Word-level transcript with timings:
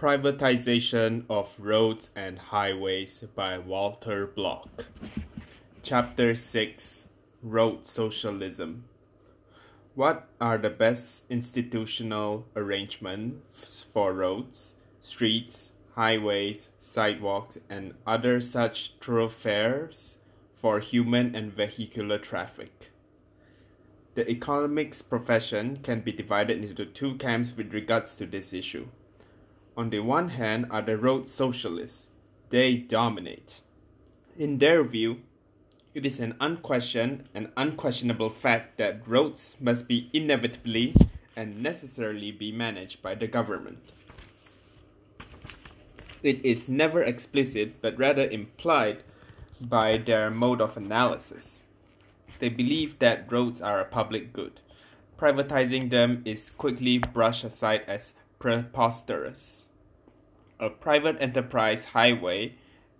Privatization 0.00 1.24
of 1.28 1.50
Roads 1.58 2.08
and 2.16 2.38
Highways 2.38 3.22
by 3.34 3.58
Walter 3.58 4.26
Block. 4.26 4.86
Chapter 5.82 6.34
6 6.34 7.04
Road 7.42 7.86
Socialism. 7.86 8.84
What 9.94 10.26
are 10.40 10.56
the 10.56 10.70
best 10.70 11.24
institutional 11.28 12.46
arrangements 12.56 13.84
for 13.92 14.14
roads, 14.14 14.72
streets, 15.02 15.72
highways, 15.94 16.70
sidewalks, 16.80 17.58
and 17.68 17.92
other 18.06 18.40
such 18.40 18.94
thoroughfares 19.02 20.16
for 20.56 20.80
human 20.80 21.36
and 21.36 21.52
vehicular 21.52 22.16
traffic? 22.16 22.90
The 24.14 24.26
economics 24.30 25.02
profession 25.02 25.80
can 25.82 26.00
be 26.00 26.12
divided 26.12 26.64
into 26.64 26.86
two 26.86 27.16
camps 27.16 27.54
with 27.54 27.74
regards 27.74 28.14
to 28.14 28.24
this 28.24 28.54
issue. 28.54 28.86
On 29.76 29.90
the 29.90 30.00
one 30.00 30.30
hand 30.30 30.66
are 30.70 30.82
the 30.82 30.96
road 30.96 31.28
socialists. 31.28 32.08
They 32.50 32.76
dominate. 32.76 33.60
In 34.38 34.58
their 34.58 34.82
view, 34.82 35.20
it 35.94 36.04
is 36.04 36.20
an 36.20 36.34
unquestioned 36.40 37.24
and 37.34 37.50
unquestionable 37.56 38.30
fact 38.30 38.78
that 38.78 39.06
roads 39.06 39.56
must 39.60 39.88
be 39.88 40.10
inevitably 40.12 40.94
and 41.36 41.62
necessarily 41.62 42.30
be 42.30 42.52
managed 42.52 43.02
by 43.02 43.14
the 43.14 43.26
government. 43.26 43.78
It 46.22 46.44
is 46.44 46.68
never 46.68 47.02
explicit 47.02 47.80
but 47.80 47.98
rather 47.98 48.28
implied 48.28 49.02
by 49.60 49.96
their 49.98 50.30
mode 50.30 50.60
of 50.60 50.76
analysis. 50.76 51.60
They 52.38 52.48
believe 52.48 52.98
that 52.98 53.30
roads 53.30 53.60
are 53.60 53.80
a 53.80 53.84
public 53.84 54.32
good. 54.32 54.60
Privatizing 55.18 55.90
them 55.90 56.22
is 56.24 56.50
quickly 56.50 56.98
brushed 56.98 57.44
aside 57.44 57.82
as 57.86 58.12
preposterous. 58.38 59.66
A 60.60 60.68
private 60.68 61.16
enterprise 61.20 61.86
highway 61.86 62.52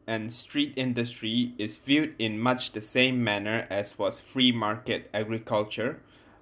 and 0.06 0.32
street 0.32 0.72
industry 0.76 1.52
is 1.58 1.76
viewed 1.76 2.14
in 2.18 2.40
much 2.40 2.72
the 2.72 2.80
same 2.80 3.22
manner 3.22 3.66
as 3.68 3.98
was 3.98 4.18
free 4.18 4.50
market 4.50 5.10
agriculture 5.12 6.00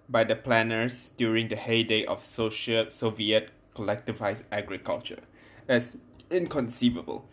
by 0.09 0.23
the 0.23 0.37
planners 0.37 1.11
during 1.17 1.49
the 1.49 1.57
heyday 1.57 2.05
of 2.05 2.25
social 2.25 2.89
Soviet 2.91 3.51
collectivized 3.75 4.45
agriculture 4.53 5.19
as 5.69 5.97
inconceivable. 6.31 7.25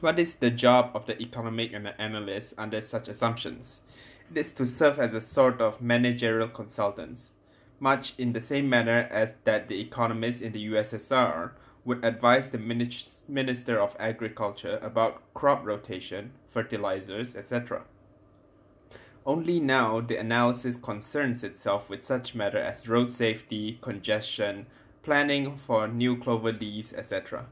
What 0.00 0.18
is 0.18 0.36
the 0.36 0.50
job 0.50 0.92
of 0.94 1.04
the 1.04 1.20
economic 1.20 1.74
analyst 1.98 2.54
under 2.56 2.80
such 2.80 3.06
assumptions? 3.06 3.80
It 4.30 4.38
is 4.38 4.52
to 4.52 4.66
serve 4.66 4.98
as 4.98 5.12
a 5.12 5.20
sort 5.20 5.60
of 5.60 5.82
managerial 5.82 6.48
consultants, 6.48 7.28
much 7.80 8.14
in 8.18 8.32
the 8.32 8.40
same 8.40 8.68
manner 8.68 9.08
as 9.10 9.30
that 9.44 9.68
the 9.68 9.80
economists 9.80 10.40
in 10.40 10.52
the 10.52 10.70
USSR 10.70 11.52
would 11.84 12.04
advise 12.04 12.50
the 12.50 12.58
Minister 13.28 13.80
of 13.80 13.96
Agriculture 13.98 14.78
about 14.82 15.22
crop 15.34 15.64
rotation, 15.64 16.32
fertilizers, 16.50 17.34
etc. 17.34 17.82
Only 19.24 19.60
now 19.60 20.00
the 20.00 20.18
analysis 20.18 20.76
concerns 20.76 21.42
itself 21.42 21.88
with 21.88 22.04
such 22.04 22.34
matter 22.34 22.58
as 22.58 22.88
road 22.88 23.12
safety, 23.12 23.78
congestion, 23.80 24.66
planning 25.02 25.58
for 25.66 25.88
new 25.88 26.16
clover 26.18 26.52
leaves, 26.52 26.92
etc. 26.92 27.46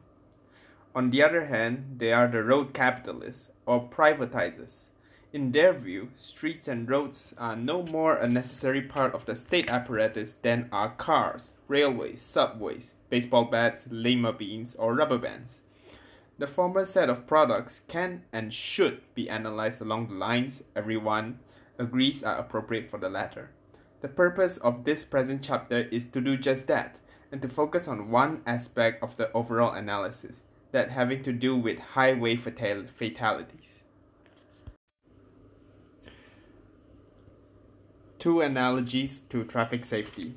On 0.94 1.10
the 1.10 1.22
other 1.22 1.46
hand, 1.46 1.96
they 1.98 2.12
are 2.12 2.28
the 2.28 2.42
road 2.42 2.74
capitalists 2.74 3.48
or 3.66 3.88
privatizers. 3.88 4.87
In 5.30 5.52
their 5.52 5.74
view, 5.74 6.08
streets 6.16 6.68
and 6.68 6.88
roads 6.88 7.34
are 7.36 7.54
no 7.54 7.82
more 7.82 8.16
a 8.16 8.26
necessary 8.26 8.80
part 8.80 9.14
of 9.14 9.26
the 9.26 9.36
state 9.36 9.68
apparatus 9.68 10.36
than 10.40 10.70
are 10.72 10.94
cars, 10.94 11.50
railways, 11.68 12.22
subways, 12.22 12.94
baseball 13.10 13.44
bats, 13.44 13.82
lima 13.90 14.32
beans, 14.32 14.74
or 14.78 14.94
rubber 14.94 15.18
bands. 15.18 15.60
The 16.38 16.46
former 16.46 16.86
set 16.86 17.10
of 17.10 17.26
products 17.26 17.82
can 17.88 18.22
and 18.32 18.54
should 18.54 19.02
be 19.14 19.28
analyzed 19.28 19.82
along 19.82 20.08
the 20.08 20.14
lines 20.14 20.62
everyone 20.74 21.40
agrees 21.78 22.22
are 22.22 22.38
appropriate 22.38 22.88
for 22.88 22.98
the 22.98 23.10
latter. 23.10 23.50
The 24.00 24.08
purpose 24.08 24.56
of 24.56 24.84
this 24.84 25.04
present 25.04 25.42
chapter 25.42 25.80
is 25.80 26.06
to 26.06 26.22
do 26.22 26.38
just 26.38 26.68
that 26.68 27.00
and 27.30 27.42
to 27.42 27.48
focus 27.48 27.86
on 27.86 28.10
one 28.10 28.40
aspect 28.46 29.02
of 29.02 29.16
the 29.16 29.30
overall 29.32 29.74
analysis, 29.74 30.40
that 30.72 30.90
having 30.90 31.22
to 31.24 31.32
do 31.32 31.54
with 31.54 31.78
highway 31.78 32.36
fatal- 32.36 32.86
fatalities. 32.86 33.77
Two 38.18 38.40
analogies 38.40 39.20
to 39.30 39.44
traffic 39.44 39.84
safety. 39.84 40.34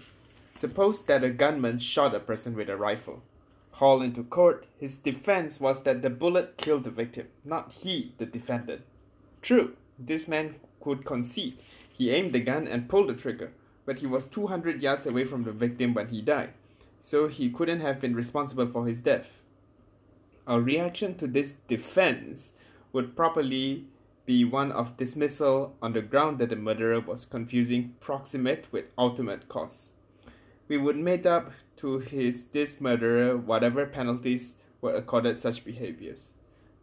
Suppose 0.56 1.02
that 1.03 1.24
a 1.24 1.31
gunman 1.31 1.80
shot 1.80 2.14
a 2.14 2.19
person 2.19 2.56
with 2.56 2.69
a 2.69 2.78
rifle. 2.78 3.24
Hauled 3.72 4.03
into 4.03 4.24
court, 4.24 4.68
his 4.80 4.97
defense 4.97 5.59
was 5.59 5.81
that 5.81 6.03
the 6.03 6.12
bullet 6.12 6.58
killed 6.58 6.84
the 6.84 6.91
victim, 6.91 7.28
not 7.44 7.72
he, 7.72 8.14
the 8.20 8.28
defendant. 8.28 8.81
True, 9.41 9.75
this 9.97 10.28
man 10.28 10.56
could 10.80 11.06
concede. 11.06 11.58
He 11.91 12.12
aimed 12.12 12.34
the 12.34 12.40
gun 12.40 12.68
and 12.68 12.88
pulled 12.88 13.09
the 13.09 13.16
trigger, 13.16 13.52
but 13.88 14.00
he 14.00 14.06
was 14.06 14.28
200 14.28 14.84
yards 14.84 15.08
away 15.08 15.25
from 15.25 15.44
the 15.44 15.52
victim 15.52 15.96
when 15.96 16.09
he 16.09 16.22
died, 16.22 16.52
so 17.02 17.28
he 17.28 17.50
couldn't 17.50 17.81
have 17.81 18.00
been 18.00 18.16
responsible 18.16 18.68
for 18.68 18.86
his 18.86 19.00
death. 19.00 19.40
A 20.46 20.62
reaction 20.62 21.16
to 21.18 21.25
this 21.25 21.56
defense 21.68 22.52
would 22.94 23.16
properly 23.16 23.86
be 24.31 24.44
one 24.44 24.72
of 24.72 24.97
dismissal 24.97 25.75
on 25.81 25.94
the 25.94 26.02
ground 26.12 26.40
that 26.40 26.50
the 26.50 26.56
murderer 26.68 27.00
was 27.00 27.31
confusing 27.38 27.96
proximate 28.00 28.66
with 28.72 28.86
ultimate 28.97 29.50
cause 29.56 29.90
we 30.72 30.78
would 30.78 30.96
make 30.96 31.25
up 31.25 31.52
to 31.75 32.00
his 32.00 32.46
this 32.53 32.80
murderer 32.80 33.36
whatever 33.36 33.86
penalties 33.86 34.56
were 34.80 34.96
accorded 34.96 35.38
such 35.38 35.66
behaviors. 35.66 36.30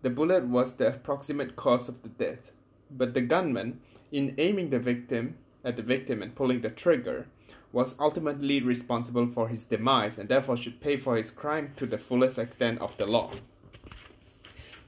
The 0.02 0.10
bullet 0.10 0.44
was 0.44 0.74
the 0.74 0.90
proximate 1.02 1.56
cause 1.56 1.88
of 1.88 2.02
the 2.02 2.10
death, 2.10 2.50
but 2.90 3.14
the 3.14 3.22
gunman, 3.22 3.80
in 4.12 4.34
aiming 4.36 4.68
the 4.68 4.78
victim 4.78 5.38
at 5.64 5.76
the 5.76 5.82
victim 5.82 6.22
and 6.22 6.34
pulling 6.34 6.60
the 6.60 6.68
trigger, 6.68 7.28
was 7.72 7.94
ultimately 7.98 8.60
responsible 8.60 9.26
for 9.26 9.48
his 9.48 9.64
demise 9.64 10.18
and 10.18 10.28
therefore 10.28 10.58
should 10.58 10.82
pay 10.82 10.98
for 10.98 11.16
his 11.16 11.30
crime 11.30 11.72
to 11.76 11.86
the 11.86 11.96
fullest 11.96 12.38
extent 12.38 12.78
of 12.82 12.94
the 12.98 13.06
law. 13.06 13.30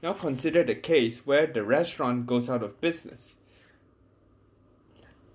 Now 0.01 0.13
consider 0.13 0.63
the 0.63 0.75
case 0.75 1.25
where 1.27 1.45
the 1.45 1.63
restaurant 1.63 2.25
goes 2.25 2.49
out 2.49 2.63
of 2.63 2.81
business. 2.81 3.35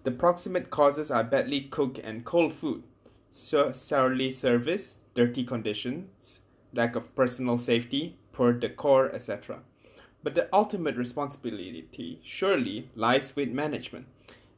The 0.03 0.11
proximate 0.11 0.71
causes 0.71 1.11
are 1.11 1.25
badly 1.25 1.63
cooked 1.63 1.99
and 1.99 2.25
cold 2.25 2.53
food, 2.53 2.83
sourly 3.31 4.31
service, 4.31 4.97
dirty 5.15 5.45
conditions, 5.45 6.41
lack 6.73 6.97
of 6.97 7.15
personal 7.15 7.59
safety, 7.59 8.17
poor 8.33 8.53
decor, 8.53 9.13
etc. 9.13 9.61
But 10.23 10.35
the 10.35 10.49
ultimate 10.53 10.97
responsibility 10.97 12.21
surely 12.25 12.91
lies 12.95 13.35
with 13.35 13.51
management. 13.51 14.07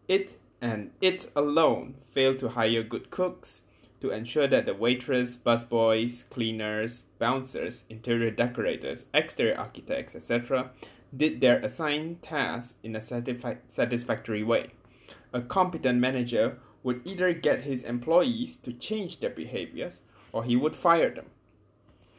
It 0.06 0.38
and 0.60 0.90
it 1.00 1.30
alone 1.36 1.94
failed 2.10 2.38
to 2.40 2.48
hire 2.48 2.82
good 2.82 3.10
cooks, 3.10 3.62
to 4.00 4.10
ensure 4.10 4.46
that 4.46 4.66
the 4.66 4.74
waitress, 4.74 5.36
busboys, 5.36 6.28
cleaners, 6.30 7.04
bouncers, 7.18 7.84
interior 7.88 8.30
decorators, 8.30 9.06
exterior 9.12 9.58
architects, 9.58 10.14
etc., 10.14 10.70
did 11.16 11.40
their 11.40 11.58
assigned 11.60 12.22
tasks 12.22 12.74
in 12.82 12.94
a 12.94 13.00
satisfactory 13.00 14.42
way. 14.42 14.70
A 15.32 15.40
competent 15.40 15.98
manager 16.00 16.58
would 16.82 17.00
either 17.04 17.32
get 17.32 17.62
his 17.62 17.82
employees 17.82 18.56
to 18.56 18.72
change 18.72 19.20
their 19.20 19.30
behaviors 19.30 20.00
or 20.32 20.44
he 20.44 20.56
would 20.56 20.76
fire 20.76 21.10
them 21.10 21.26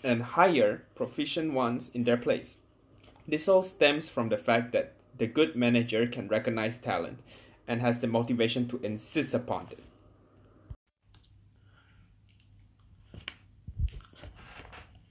and 0.04 0.22
hire 0.22 0.84
proficient 0.96 1.54
ones 1.54 1.92
in 1.94 2.04
their 2.04 2.18
place. 2.18 2.58
This 3.28 3.48
all 3.48 3.62
stems 3.62 4.10
from 4.10 4.30
the 4.30 4.38
fact 4.38 4.72
that 4.74 4.94
the 5.18 5.28
good 5.28 5.56
manager 5.56 6.08
can 6.08 6.28
recognize 6.28 6.78
talent 6.78 7.20
and 7.68 7.82
has 7.82 8.00
the 8.00 8.08
motivation 8.08 8.68
to 8.70 8.80
insist 8.82 9.34
upon 9.34 9.68
it. 9.72 9.84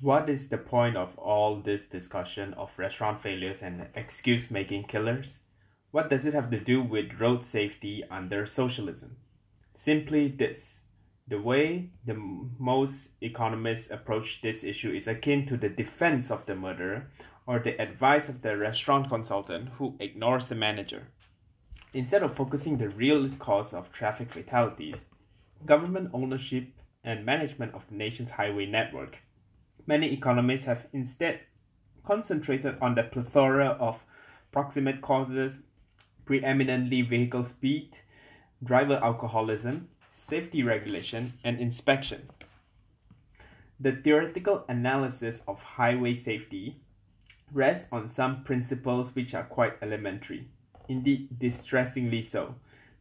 What 0.01 0.31
is 0.31 0.49
the 0.49 0.59
point 0.59 0.97
of 0.97 1.19
all 1.19 1.61
this 1.61 1.85
discussion 1.85 2.55
of 2.55 2.71
restaurant 2.77 3.21
failures 3.21 3.63
and 3.63 3.89
excuse 3.97 4.49
making 4.49 4.85
killers? 4.85 5.39
What 5.91 6.09
does 6.09 6.25
it 6.25 6.35
have 6.35 6.51
to 6.53 6.61
do 6.61 6.81
with 6.81 7.19
road 7.19 7.45
safety 7.45 8.05
under 8.09 8.47
socialism? 8.47 9.17
Simply 9.75 10.29
this 10.29 10.79
the 11.27 11.41
way 11.41 11.91
the 12.07 12.15
most 12.15 13.09
economists 13.21 13.91
approach 13.91 14.39
this 14.41 14.63
issue 14.63 14.93
is 14.93 15.09
akin 15.09 15.47
to 15.49 15.57
the 15.57 15.69
defense 15.69 16.31
of 16.31 16.47
the 16.47 16.55
murderer 16.55 17.11
or 17.45 17.59
the 17.59 17.81
advice 17.83 18.29
of 18.29 18.43
the 18.43 18.57
restaurant 18.57 19.09
consultant 19.09 19.71
who 19.79 19.97
ignores 19.99 20.47
the 20.47 20.55
manager. 20.55 21.09
Instead 21.93 22.23
of 22.23 22.37
focusing 22.37 22.79
the 22.79 22.89
real 22.89 23.29
cause 23.41 23.75
of 23.75 23.91
traffic 23.91 24.31
fatalities, 24.31 25.01
government 25.67 26.11
ownership 26.15 26.69
and 27.03 27.27
management 27.27 27.75
of 27.75 27.83
the 27.89 27.97
nation's 27.97 28.31
highway 28.31 28.65
network, 28.65 29.17
many 29.89 30.13
economists 30.13 30.67
have 30.67 30.87
instead 30.93 31.41
concentrated 32.07 32.77
on 32.81 32.95
the 32.95 33.03
plethora 33.03 33.69
of 33.81 33.99
proximate 34.53 35.01
causes, 35.01 35.63
preeminently 36.27 37.01
vehicle 37.01 37.43
speed, 37.43 37.91
driver 38.63 39.01
alcoholism, 39.03 39.89
safety 40.15 40.63
regulation, 40.63 41.33
and 41.43 41.59
inspection. 41.59 42.29
The 43.81 43.93
theoretical 43.93 44.65
analysis 44.69 45.41
of 45.49 45.59
highway 45.59 46.15
safety 46.15 46.77
rests 47.53 47.89
on 47.91 48.11
some 48.11 48.43
principles 48.45 49.15
which 49.15 49.33
are 49.33 49.45
quite 49.45 49.75
elementary, 49.81 50.49
indeed 50.87 51.39
distressingly 51.39 52.23
so. 52.23 52.57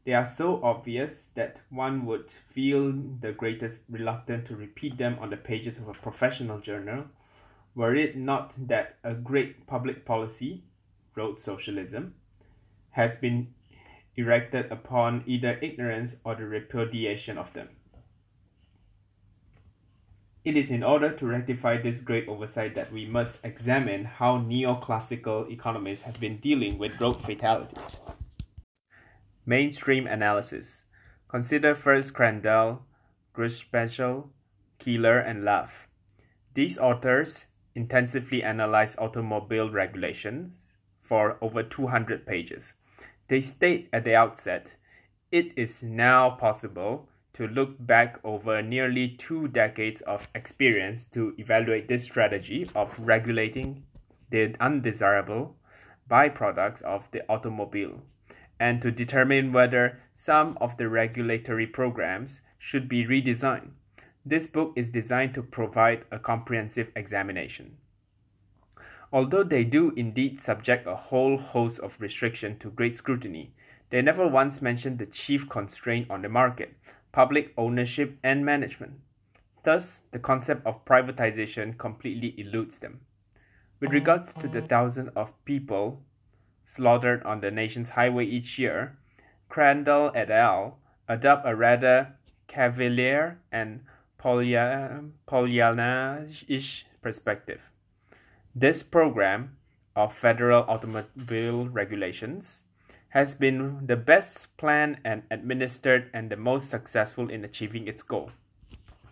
They 0.07 0.13
are 0.13 0.25
so 0.25 0.63
obvious 0.63 1.23
that 1.35 1.57
one 1.69 2.05
would 2.05 2.31
feel 2.53 2.93
the 2.93 3.33
greatest 3.33 3.81
reluctance 3.89 4.47
to 4.47 4.55
repeat 4.55 4.97
them 4.97 5.17
on 5.19 5.29
the 5.29 5.35
pages 5.35 5.79
of 5.79 5.89
a 5.89 5.93
professional 5.93 6.61
journal, 6.61 7.07
were 7.75 7.93
it 7.93 8.15
not 8.15 8.53
that 8.69 8.95
a 9.03 9.13
great 9.13 9.67
public 9.67 10.05
policy, 10.05 10.63
road 11.13 11.41
socialism, 11.41 12.15
has 12.91 13.17
been 13.17 13.53
erected 14.15 14.71
upon 14.71 15.25
either 15.27 15.59
ignorance 15.61 16.15
or 16.23 16.35
the 16.35 16.45
repudiation 16.45 17.37
of 17.37 17.51
them. 17.51 17.67
It 20.45 20.55
is 20.55 20.69
in 20.69 20.83
order 20.83 21.11
to 21.17 21.27
rectify 21.27 21.81
this 21.81 21.97
great 21.97 22.29
oversight 22.29 22.75
that 22.75 22.93
we 22.93 23.05
must 23.05 23.39
examine 23.43 24.05
how 24.05 24.37
neoclassical 24.37 25.51
economists 25.51 26.03
have 26.03 26.21
been 26.21 26.37
dealing 26.37 26.77
with 26.77 27.01
road 27.01 27.21
fatalities. 27.25 27.97
Mainstream 29.49 30.07
analysis. 30.07 30.83
Consider 31.29 31.73
first 31.73 32.13
Crandall, 32.13 32.81
Gruenspecht, 33.33 34.27
Keeler, 34.77 35.19
and 35.19 35.45
Lave. 35.45 35.87
These 36.53 36.77
authors 36.77 37.45
intensively 37.73 38.43
analyze 38.43 38.97
automobile 38.97 39.71
regulations 39.71 40.51
for 41.01 41.37
over 41.41 41.63
200 41.63 42.27
pages. 42.27 42.73
They 43.29 43.39
state 43.39 43.87
at 43.93 44.03
the 44.03 44.15
outset, 44.15 44.67
it 45.31 45.53
is 45.55 45.81
now 45.81 46.31
possible 46.31 47.07
to 47.35 47.47
look 47.47 47.77
back 47.79 48.19
over 48.25 48.61
nearly 48.61 49.07
two 49.07 49.47
decades 49.47 50.01
of 50.01 50.27
experience 50.35 51.05
to 51.13 51.33
evaluate 51.37 51.87
this 51.87 52.03
strategy 52.03 52.69
of 52.75 52.93
regulating 52.99 53.83
the 54.29 54.55
undesirable 54.59 55.55
byproducts 56.11 56.81
of 56.81 57.09
the 57.11 57.23
automobile 57.31 58.01
and 58.59 58.81
to 58.81 58.91
determine 58.91 59.53
whether 59.53 59.99
some 60.15 60.57
of 60.59 60.77
the 60.77 60.89
regulatory 60.89 61.67
programs 61.67 62.41
should 62.57 62.89
be 62.89 63.05
redesigned. 63.05 63.69
This 64.25 64.47
book 64.47 64.73
is 64.75 64.89
designed 64.89 65.33
to 65.35 65.43
provide 65.43 66.03
a 66.11 66.19
comprehensive 66.19 66.91
examination. 66.95 67.77
Although 69.13 69.43
they 69.43 69.63
do 69.63 69.93
indeed 69.95 70.41
subject 70.41 70.85
a 70.85 70.95
whole 70.95 71.37
host 71.37 71.79
of 71.79 71.95
restriction 71.99 72.59
to 72.59 72.69
great 72.69 72.97
scrutiny, 72.97 73.53
they 73.89 74.01
never 74.01 74.27
once 74.27 74.61
mention 74.61 74.97
the 74.97 75.05
chief 75.05 75.47
constraint 75.47 76.09
on 76.09 76.23
the 76.23 76.29
market, 76.29 76.73
public 77.13 77.53
ownership 77.57 78.17
and 78.21 78.45
management. 78.45 78.93
Thus, 79.63 80.01
the 80.11 80.19
concept 80.19 80.65
of 80.65 80.83
privatization 80.83 81.77
completely 81.77 82.35
eludes 82.37 82.79
them. 82.79 83.01
With 83.79 83.91
regards 83.91 84.33
to 84.41 84.47
the 84.47 84.61
thousands 84.61 85.11
of 85.15 85.33
people 85.45 86.01
slaughtered 86.67 87.23
on 87.23 87.39
the 87.39 87.49
nation's 87.49 87.91
highway 87.91 88.25
each 88.25 88.59
year, 88.59 88.97
Crandall 89.47 90.11
et 90.13 90.29
al. 90.29 90.77
adopt 91.07 91.47
a 91.47 91.55
rather 91.55 92.13
cavalier 92.47 93.39
and 93.49 93.79
Pollyanna-ish 94.17 95.15
perspective. 97.01 97.61
This 98.53 98.83
program 98.83 99.55
of 99.95 100.13
federal 100.13 100.63
automobile 100.63 101.69
regulations 101.69 102.63
has 103.09 103.33
been 103.33 103.87
the 103.87 103.95
best 103.95 104.57
planned 104.57 104.97
and 105.05 105.23
administered 105.31 106.09
and 106.13 106.29
the 106.29 106.35
most 106.35 106.69
successful 106.69 107.29
in 107.29 107.45
achieving 107.45 107.87
its 107.87 108.03
goal. 108.03 108.31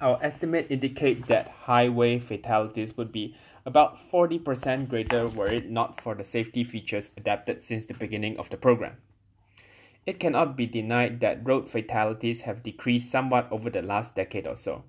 Our 0.01 0.19
estimate 0.21 0.67
indicate 0.69 1.27
that 1.27 1.47
highway 1.47 2.19
fatalities 2.19 2.97
would 2.97 3.13
be 3.13 3.37
about 3.65 3.97
40% 4.11 4.87
greater 4.87 5.27
were 5.27 5.47
it 5.47 5.69
not 5.69 6.01
for 6.01 6.13
the 6.13 6.23
safety 6.23 6.63
features 6.63 7.09
adapted 7.17 7.63
since 7.63 7.85
the 7.85 7.93
beginning 7.93 8.37
of 8.37 8.49
the 8.49 8.57
program. 8.57 8.97
It 10.05 10.19
cannot 10.19 10.55
be 10.55 10.67
denied 10.67 11.19
that 11.21 11.45
road 11.45 11.67
fatalities 11.67 12.41
have 12.41 12.61
decreased 12.61 13.09
somewhat 13.09 13.47
over 13.51 13.69
the 13.71 13.81
last 13.81 14.15
decade 14.15 14.45
or 14.45 14.55
so, 14.55 14.83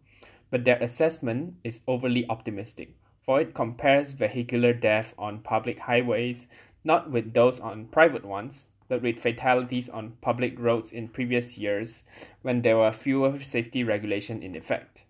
but 0.50 0.64
their 0.64 0.82
assessment 0.82 1.54
is 1.64 1.80
overly 1.88 2.26
optimistic, 2.28 2.94
for 3.24 3.40
it 3.40 3.54
compares 3.54 4.10
vehicular 4.12 4.74
death 4.74 5.14
on 5.18 5.40
public 5.40 5.78
highways 5.78 6.46
not 6.86 7.10
with 7.10 7.34
those 7.34 7.58
on 7.58 7.86
private 7.86 8.24
ones, 8.24 8.66
but 8.88 9.02
with 9.02 9.18
fatalities 9.18 9.88
on 9.88 10.16
public 10.20 10.56
roads 10.58 10.92
in 10.92 11.08
previous 11.08 11.58
years 11.58 12.04
when 12.42 12.62
there 12.62 12.76
were 12.76 12.92
fewer 12.92 13.42
safety 13.42 13.82
regulations 13.82 14.44
in 14.44 14.54
effect. 14.54 15.02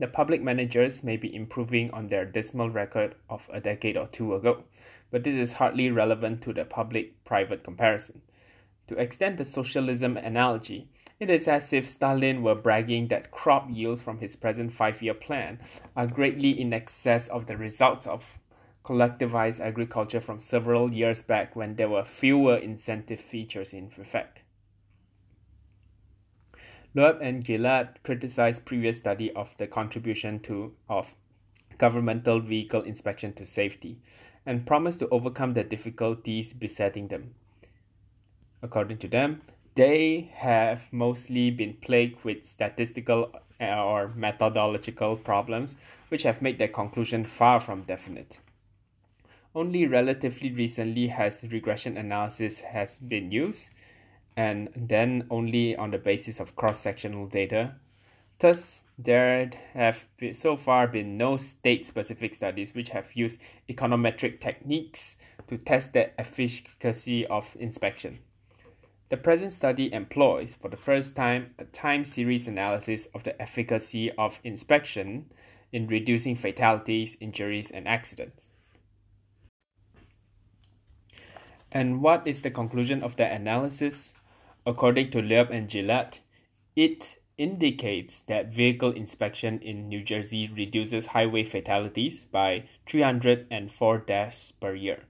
The 0.00 0.06
public 0.06 0.40
managers 0.40 1.04
may 1.04 1.18
be 1.18 1.34
improving 1.34 1.90
on 1.90 2.08
their 2.08 2.24
dismal 2.24 2.70
record 2.70 3.16
of 3.28 3.42
a 3.52 3.60
decade 3.60 3.98
or 3.98 4.06
two 4.06 4.34
ago, 4.34 4.64
but 5.10 5.24
this 5.24 5.34
is 5.34 5.52
hardly 5.52 5.90
relevant 5.90 6.40
to 6.44 6.54
the 6.54 6.64
public 6.64 7.22
private 7.24 7.62
comparison. 7.62 8.22
To 8.88 8.96
extend 8.96 9.36
the 9.36 9.44
socialism 9.44 10.16
analogy, 10.16 10.88
it 11.18 11.28
is 11.28 11.46
as 11.46 11.74
if 11.74 11.86
Stalin 11.86 12.42
were 12.42 12.54
bragging 12.54 13.08
that 13.08 13.30
crop 13.30 13.68
yields 13.70 14.00
from 14.00 14.20
his 14.20 14.36
present 14.36 14.72
five 14.72 15.02
year 15.02 15.12
plan 15.12 15.60
are 15.94 16.06
greatly 16.06 16.58
in 16.58 16.72
excess 16.72 17.28
of 17.28 17.44
the 17.44 17.58
results 17.58 18.06
of 18.06 18.24
collectivized 18.82 19.60
agriculture 19.60 20.22
from 20.22 20.40
several 20.40 20.90
years 20.90 21.20
back 21.20 21.54
when 21.54 21.76
there 21.76 21.90
were 21.90 22.06
fewer 22.06 22.56
incentive 22.56 23.20
features 23.20 23.74
in 23.74 23.92
effect. 24.00 24.38
Loeb 26.92 27.20
and 27.22 27.44
Gilad 27.44 28.02
criticized 28.02 28.64
previous 28.64 28.98
study 28.98 29.30
of 29.32 29.54
the 29.58 29.66
contribution 29.68 30.40
to 30.40 30.74
of 30.88 31.14
governmental 31.78 32.40
vehicle 32.40 32.82
inspection 32.82 33.32
to 33.34 33.46
safety 33.46 33.98
and 34.44 34.66
promised 34.66 34.98
to 35.00 35.08
overcome 35.10 35.54
the 35.54 35.62
difficulties 35.62 36.52
besetting 36.52 37.08
them. 37.08 37.34
According 38.60 38.98
to 38.98 39.08
them, 39.08 39.42
they 39.76 40.32
have 40.34 40.82
mostly 40.92 41.50
been 41.50 41.74
plagued 41.74 42.24
with 42.24 42.44
statistical 42.44 43.32
or 43.60 44.08
methodological 44.16 45.16
problems 45.16 45.76
which 46.08 46.24
have 46.24 46.42
made 46.42 46.58
their 46.58 46.68
conclusion 46.68 47.24
far 47.24 47.60
from 47.60 47.82
definite. 47.82 48.38
Only 49.54 49.86
relatively 49.86 50.50
recently 50.52 51.08
has 51.08 51.44
regression 51.50 51.96
analysis 51.96 52.60
has 52.60 52.98
been 52.98 53.30
used, 53.30 53.70
and 54.40 54.70
then 54.74 55.26
only 55.28 55.76
on 55.76 55.90
the 55.90 55.98
basis 55.98 56.40
of 56.40 56.56
cross-sectional 56.56 57.26
data. 57.26 57.74
Thus, 58.38 58.84
there 58.98 59.50
have 59.74 60.06
been, 60.16 60.32
so 60.32 60.56
far 60.56 60.88
been 60.88 61.18
no 61.18 61.36
state-specific 61.36 62.34
studies 62.34 62.74
which 62.74 62.88
have 62.88 63.14
used 63.14 63.38
econometric 63.68 64.40
techniques 64.40 65.16
to 65.48 65.58
test 65.58 65.92
the 65.92 66.18
efficacy 66.18 67.26
of 67.26 67.54
inspection. 67.60 68.20
The 69.10 69.18
present 69.18 69.52
study 69.52 69.92
employs, 69.92 70.56
for 70.58 70.70
the 70.70 70.78
first 70.78 71.14
time, 71.14 71.50
a 71.58 71.64
time 71.66 72.06
series 72.06 72.46
analysis 72.46 73.08
of 73.14 73.24
the 73.24 73.36
efficacy 73.42 74.10
of 74.12 74.40
inspection 74.42 75.26
in 75.70 75.86
reducing 75.86 76.34
fatalities, 76.34 77.18
injuries, 77.20 77.70
and 77.70 77.86
accidents. 77.86 78.48
And 81.70 82.00
what 82.00 82.26
is 82.26 82.40
the 82.40 82.50
conclusion 82.50 83.02
of 83.02 83.16
the 83.16 83.30
analysis? 83.30 84.14
According 84.66 85.10
to 85.12 85.22
Loeb 85.22 85.50
and 85.50 85.68
Gilad, 85.68 86.18
it 86.76 87.16
indicates 87.38 88.20
that 88.28 88.52
vehicle 88.52 88.92
inspection 88.92 89.58
in 89.60 89.88
New 89.88 90.02
Jersey 90.02 90.50
reduces 90.54 91.06
highway 91.06 91.44
fatalities 91.44 92.26
by 92.26 92.64
304 92.86 93.98
deaths 93.98 94.52
per 94.52 94.74
year. 94.74 95.04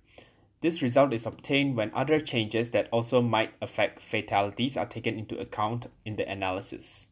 This 0.62 0.82
result 0.82 1.12
is 1.12 1.26
obtained 1.26 1.76
when 1.76 1.90
other 1.94 2.20
changes 2.20 2.70
that 2.70 2.88
also 2.92 3.20
might 3.22 3.54
affect 3.60 4.02
fatalities 4.02 4.76
are 4.76 4.86
taken 4.86 5.18
into 5.18 5.38
account 5.40 5.86
in 6.04 6.16
the 6.16 6.30
analysis. 6.30 7.08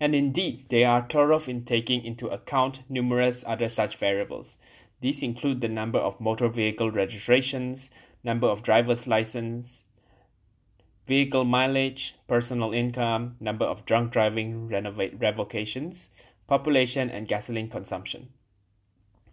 And 0.00 0.14
indeed, 0.14 0.66
they 0.68 0.84
are 0.84 1.06
thorough 1.08 1.42
in 1.46 1.64
taking 1.64 2.04
into 2.04 2.28
account 2.28 2.80
numerous 2.88 3.44
other 3.46 3.68
such 3.68 3.96
variables. 3.96 4.58
These 5.00 5.22
include 5.22 5.60
the 5.60 5.68
number 5.68 5.98
of 5.98 6.20
motor 6.20 6.48
vehicle 6.48 6.90
registrations, 6.90 7.90
number 8.24 8.48
of 8.48 8.62
driver's 8.62 9.06
license, 9.06 9.83
vehicle 11.06 11.44
mileage, 11.44 12.14
personal 12.26 12.72
income, 12.72 13.36
number 13.40 13.64
of 13.64 13.84
drunk 13.84 14.12
driving 14.12 14.68
revocations, 14.68 16.08
population 16.46 17.10
and 17.10 17.28
gasoline 17.28 17.68
consumption. 17.68 18.28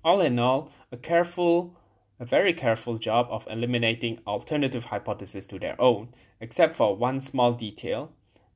All 0.03 0.21
in 0.21 0.39
all, 0.39 0.71
a 0.91 0.97
careful, 0.97 1.75
a 2.19 2.25
very 2.25 2.53
careful 2.53 2.97
job 2.97 3.27
of 3.29 3.47
eliminating 3.49 4.19
alternative 4.27 4.85
hypotheses 4.85 5.45
to 5.47 5.59
their 5.59 5.79
own, 5.79 6.09
except 6.39 6.75
for 6.75 6.95
one 6.95 7.21
small 7.21 7.53
detail, 7.53 8.11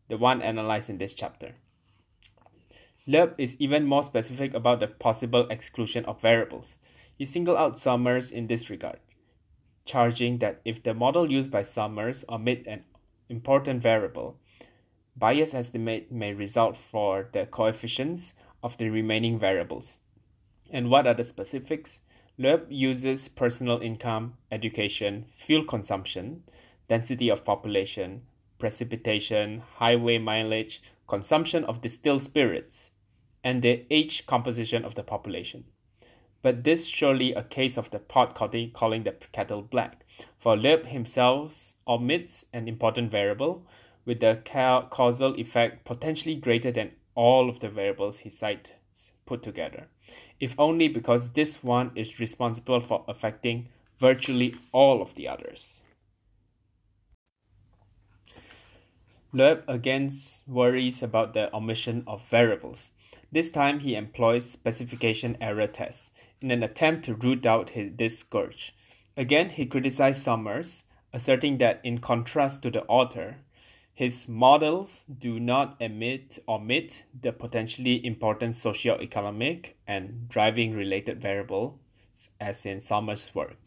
the 0.09 0.17
one 0.17 0.41
analyzed 0.41 0.89
in 0.89 0.97
this 0.97 1.13
chapter. 1.13 1.55
Loeb 3.07 3.35
is 3.37 3.55
even 3.59 3.85
more 3.85 4.03
specific 4.03 4.53
about 4.53 4.79
the 4.79 4.87
possible 4.87 5.47
exclusion 5.49 6.05
of 6.05 6.21
variables. 6.21 6.75
He 7.15 7.25
singled 7.25 7.57
out 7.57 7.79
Summers 7.79 8.31
in 8.31 8.47
this 8.47 8.69
regard 8.69 8.99
charging 9.85 10.39
that 10.39 10.61
if 10.65 10.83
the 10.83 10.93
model 10.93 11.31
used 11.31 11.51
by 11.51 11.61
Summers 11.61 12.25
omit 12.27 12.65
an 12.67 12.83
important 13.29 13.81
variable, 13.81 14.37
bias 15.15 15.53
estimate 15.53 16.11
may 16.11 16.33
result 16.33 16.77
for 16.77 17.29
the 17.33 17.45
coefficients 17.45 18.33
of 18.61 18.77
the 18.77 18.89
remaining 18.89 19.39
variables. 19.39 19.97
And 20.71 20.89
what 20.89 21.07
are 21.07 21.13
the 21.13 21.23
specifics? 21.23 21.99
Loeb 22.37 22.67
uses 22.69 23.27
personal 23.29 23.79
income, 23.79 24.33
education, 24.51 25.25
fuel 25.37 25.63
consumption, 25.63 26.43
density 26.89 27.29
of 27.29 27.45
population, 27.45 28.23
precipitation, 28.59 29.63
highway 29.77 30.17
mileage, 30.17 30.81
consumption 31.07 31.63
of 31.63 31.81
distilled 31.81 32.21
spirits, 32.21 32.89
and 33.43 33.61
the 33.61 33.85
age 33.89 34.25
composition 34.25 34.83
of 34.83 34.95
the 34.95 35.03
population. 35.03 35.65
But 36.45 36.63
this 36.63 36.85
surely 36.85 37.33
a 37.33 37.41
case 37.41 37.75
of 37.75 37.89
the 37.89 37.97
pot 37.97 38.35
calling 38.35 39.03
the 39.03 39.15
kettle 39.33 39.63
black, 39.63 40.05
for 40.37 40.55
Loeb 40.55 40.85
himself 40.85 41.73
omits 41.87 42.45
an 42.53 42.67
important 42.67 43.09
variable, 43.09 43.65
with 44.05 44.19
the 44.19 44.43
causal 44.91 45.33
effect 45.39 45.85
potentially 45.85 46.35
greater 46.35 46.71
than 46.71 46.91
all 47.15 47.49
of 47.49 47.61
the 47.61 47.69
variables 47.69 48.19
he 48.19 48.29
cites 48.29 48.69
put 49.25 49.41
together 49.41 49.87
if 50.39 50.53
only 50.59 50.87
because 50.87 51.31
this 51.31 51.63
one 51.63 51.91
is 51.95 52.19
responsible 52.19 52.81
for 52.81 53.03
affecting 53.07 53.67
virtually 53.99 54.53
all 54.71 55.01
of 55.01 55.15
the 55.15 55.27
others. 55.27 55.81
Loeb 59.33 59.63
again 59.67 60.11
worries 60.47 61.01
about 61.01 61.33
the 61.33 61.53
omission 61.55 62.03
of 62.07 62.21
variables. 62.29 62.91
This 63.35 63.49
time 63.49 63.81
he 63.81 63.95
employs 63.95 64.49
specification 64.49 65.35
error 65.41 65.67
tests 65.67 66.09
in 66.39 66.51
an 66.51 66.63
attempt 66.63 67.03
to 67.03 67.15
root 67.15 67.45
out 67.45 67.71
his, 67.71 67.91
this 67.97 68.19
scourge. 68.19 68.73
Again, 69.17 69.49
he 69.49 69.65
criticized 69.65 70.21
Summers, 70.21 70.85
asserting 71.11 71.57
that 71.57 71.81
in 71.83 71.97
contrast 71.97 72.61
to 72.61 72.71
the 72.71 72.85
author, 72.85 73.39
his 73.93 74.29
models 74.29 75.03
do 75.19 75.37
not 75.37 75.75
emit 75.81 76.39
omit 76.47 77.03
the 77.21 77.33
potentially 77.33 78.05
important 78.05 78.55
socio-economic 78.55 79.75
and 79.85 80.29
driving 80.29 80.73
related 80.73 81.21
variables 81.21 81.77
as 82.39 82.65
in 82.65 82.79
Summers' 82.79 83.35
work. 83.35 83.57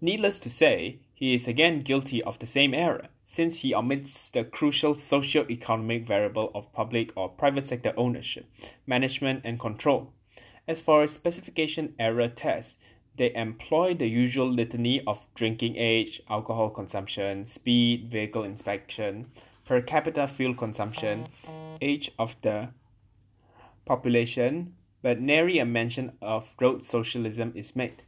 Needless 0.00 0.40
to 0.40 0.50
say, 0.50 0.98
he 1.14 1.32
is 1.32 1.46
again 1.46 1.82
guilty 1.82 2.24
of 2.24 2.40
the 2.40 2.46
same 2.46 2.74
error, 2.74 3.06
since 3.26 3.56
he 3.58 3.74
omits 3.74 4.28
the 4.28 4.44
crucial 4.44 4.94
socio-economic 4.94 6.06
variable 6.06 6.50
of 6.54 6.72
public 6.72 7.12
or 7.16 7.28
private 7.28 7.66
sector 7.66 7.92
ownership, 7.96 8.46
management, 8.86 9.42
and 9.44 9.58
control. 9.60 10.12
As 10.68 10.80
for 10.80 11.06
specification 11.06 11.94
error 11.98 12.28
tests, 12.28 12.76
they 13.16 13.34
employ 13.34 13.94
the 13.94 14.08
usual 14.08 14.48
litany 14.48 15.02
of 15.06 15.26
drinking 15.34 15.76
age, 15.76 16.20
alcohol 16.30 16.70
consumption, 16.70 17.46
speed, 17.46 18.10
vehicle 18.10 18.44
inspection, 18.44 19.26
per 19.64 19.80
capita 19.80 20.28
fuel 20.28 20.54
consumption, 20.54 21.28
age 21.80 22.10
of 22.18 22.36
the 22.42 22.68
population, 23.84 24.74
but 25.02 25.20
nary 25.20 25.58
a 25.58 25.64
mention 25.64 26.12
of 26.22 26.48
road 26.60 26.84
socialism 26.84 27.52
is 27.54 27.74
made. 27.74 28.02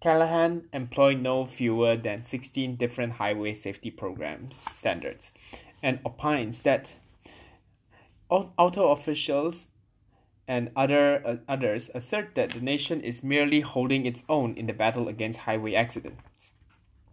Callaghan 0.00 0.68
employed 0.72 1.20
no 1.20 1.44
fewer 1.44 1.96
than 1.96 2.22
16 2.22 2.76
different 2.76 3.14
highway 3.14 3.54
safety 3.54 3.90
programs 3.90 4.64
standards 4.72 5.32
and 5.82 5.98
opines 6.06 6.62
that 6.62 6.94
auto 8.30 8.90
officials 8.90 9.66
and 10.46 10.70
other 10.76 11.26
uh, 11.26 11.36
others 11.48 11.90
assert 11.94 12.34
that 12.34 12.50
the 12.52 12.60
nation 12.60 13.00
is 13.00 13.22
merely 13.22 13.60
holding 13.60 14.06
its 14.06 14.22
own 14.28 14.56
in 14.56 14.66
the 14.66 14.72
battle 14.72 15.08
against 15.08 15.40
highway 15.40 15.74
accidents 15.74 16.52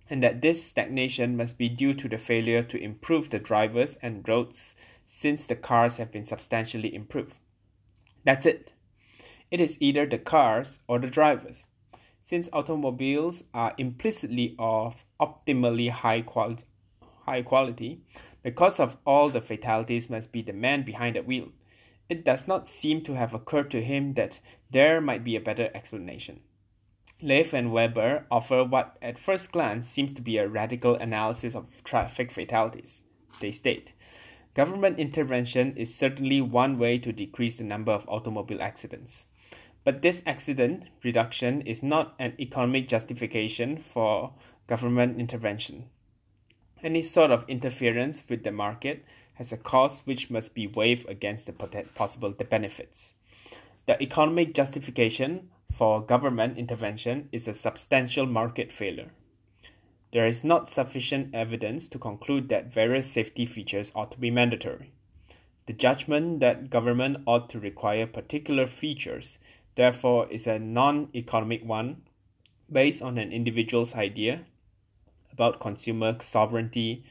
and 0.10 0.22
that 0.22 0.42
this 0.42 0.64
stagnation 0.64 1.36
must 1.36 1.58
be 1.58 1.68
due 1.68 1.94
to 1.94 2.08
the 2.08 2.18
failure 2.18 2.62
to 2.62 2.78
improve 2.78 3.30
the 3.30 3.40
drivers 3.40 3.98
and 4.02 4.28
roads 4.28 4.76
since 5.06 5.46
the 5.46 5.56
cars 5.56 5.98
have 5.98 6.12
been 6.12 6.26
substantially 6.26 6.94
improved. 6.94 7.36
That's 8.24 8.46
it. 8.46 8.72
It 9.50 9.60
is 9.60 9.78
either 9.80 10.06
the 10.06 10.18
cars 10.18 10.80
or 10.88 11.00
the 11.00 11.08
drivers. 11.08 11.66
Since 12.26 12.50
automobiles 12.52 13.44
are 13.54 13.76
implicitly 13.78 14.56
of 14.58 15.06
optimally 15.22 15.92
high 15.92 16.22
quality, 16.22 16.64
high 17.24 17.44
quality, 17.44 18.02
the 18.42 18.50
cause 18.50 18.80
of 18.80 18.98
all 19.06 19.30
the 19.30 19.42
fatalities 19.42 20.10
must 20.10 20.32
be 20.32 20.42
the 20.42 20.52
man 20.52 20.82
behind 20.82 21.16
the 21.16 21.22
wheel. 21.22 21.50
It 22.10 22.26
does 22.26 22.48
not 22.48 22.68
seem 22.68 23.04
to 23.04 23.14
have 23.14 23.36
occurred 23.36 23.70
to 23.70 23.84
him 23.84 24.16
that 24.16 24.40
there 24.72 25.00
might 25.00 25.24
be 25.24 25.36
a 25.36 25.40
better 25.40 25.70
explanation. 25.76 26.40
Lave 27.22 27.54
and 27.54 27.72
Weber 27.72 28.26
offer 28.32 28.64
what 28.64 28.98
at 29.04 29.20
first 29.20 29.52
glance 29.52 29.88
seems 29.88 30.12
to 30.14 30.22
be 30.24 30.40
a 30.40 30.50
radical 30.50 30.96
analysis 30.96 31.54
of 31.54 31.84
traffic 31.84 32.32
fatalities. 32.32 33.04
They 33.40 33.52
state 33.52 33.94
Government 34.56 34.98
intervention 34.98 35.78
is 35.78 35.94
certainly 35.94 36.42
one 36.42 36.80
way 36.80 36.98
to 36.98 37.12
decrease 37.12 37.58
the 37.58 37.64
number 37.64 37.92
of 37.92 38.10
automobile 38.10 38.64
accidents. 38.64 39.26
But 39.86 40.02
this 40.02 40.24
accident 40.26 40.88
reduction 41.04 41.62
is 41.62 41.84
not 41.84 42.16
an 42.20 42.34
economic 42.40 42.90
justification 42.90 43.78
for 43.78 44.34
government 44.68 45.20
intervention. 45.20 45.86
Any 46.84 47.04
sort 47.04 47.30
of 47.32 47.48
interference 47.48 48.24
with 48.28 48.44
the 48.44 48.52
market 48.52 49.06
has 49.36 49.52
a 49.52 49.58
cost 49.58 50.08
which 50.08 50.32
must 50.32 50.56
be 50.56 50.66
weighed 50.66 51.06
against 51.08 51.46
the 51.46 51.54
possible 51.94 52.32
benefits. 52.32 53.14
The 53.86 54.02
economic 54.02 54.56
justification 54.56 55.50
for 55.72 56.02
government 56.02 56.58
intervention 56.58 57.30
is 57.32 57.48
a 57.48 57.54
substantial 57.54 58.26
market 58.26 58.72
failure. 58.72 59.12
There 60.14 60.26
is 60.26 60.44
not 60.44 60.70
sufficient 60.70 61.36
evidence 61.36 61.88
to 61.90 62.00
conclude 62.00 62.50
that 62.50 62.74
various 62.74 63.12
safety 63.12 63.46
features 63.46 63.92
ought 63.94 64.12
to 64.14 64.18
be 64.18 64.32
mandatory. 64.32 64.94
The 65.68 65.74
judgment 65.74 66.40
that 66.40 66.70
government 66.70 67.18
ought 67.26 67.50
to 67.50 67.60
require 67.60 68.08
particular 68.08 68.68
features, 68.68 69.40
therefore, 69.76 70.28
is 70.30 70.48
a 70.48 70.60
non 70.60 71.10
economic 71.14 71.64
one 71.64 72.04
based 72.72 73.02
on 73.02 73.18
an 73.18 73.32
individual's 73.32 73.94
idea 73.94 74.46
about 75.32 75.60
consumer 75.60 76.18
sovereignty, 76.22 77.04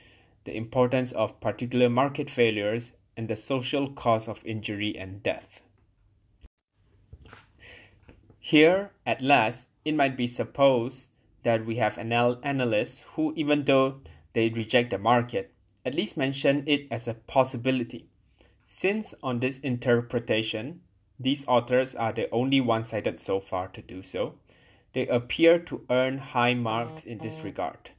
the 0.44 0.56
importance 0.56 1.12
of 1.12 1.40
particular 1.40 1.88
market 1.88 2.30
failures, 2.30 2.92
and 3.16 3.28
the 3.28 3.36
social 3.36 3.90
cause 3.90 4.26
of 4.26 4.44
injury 4.44 4.96
and 4.96 5.22
death. 5.22 5.60
Here, 8.40 8.90
at 9.06 9.22
last, 9.22 9.66
it 9.84 9.94
might 9.94 10.16
be 10.16 10.26
supposed 10.26 11.08
that 11.44 11.64
we 11.64 11.76
have 11.76 11.98
anal- 11.98 12.40
analysts 12.42 13.04
who, 13.14 13.32
even 13.36 13.64
though 13.64 14.00
they 14.32 14.48
reject 14.48 14.90
the 14.90 14.98
market, 14.98 15.52
at 15.84 15.94
least 15.94 16.16
mention 16.16 16.64
it 16.66 16.86
as 16.90 17.06
a 17.06 17.14
possibility. 17.14 18.08
Since, 18.66 19.14
on 19.22 19.40
this 19.40 19.58
interpretation, 19.58 20.80
these 21.24 21.44
authors 21.48 21.94
are 21.94 22.12
the 22.12 22.30
only 22.30 22.60
ones 22.60 22.90
cited 22.90 23.18
so 23.18 23.40
far 23.40 23.68
to 23.68 23.82
do 23.82 24.02
so, 24.02 24.34
they 24.92 25.06
appear 25.08 25.58
to 25.58 25.84
earn 25.90 26.18
high 26.18 26.54
marks 26.54 27.04
in 27.04 27.18
this 27.18 27.40
regard. 27.40 27.90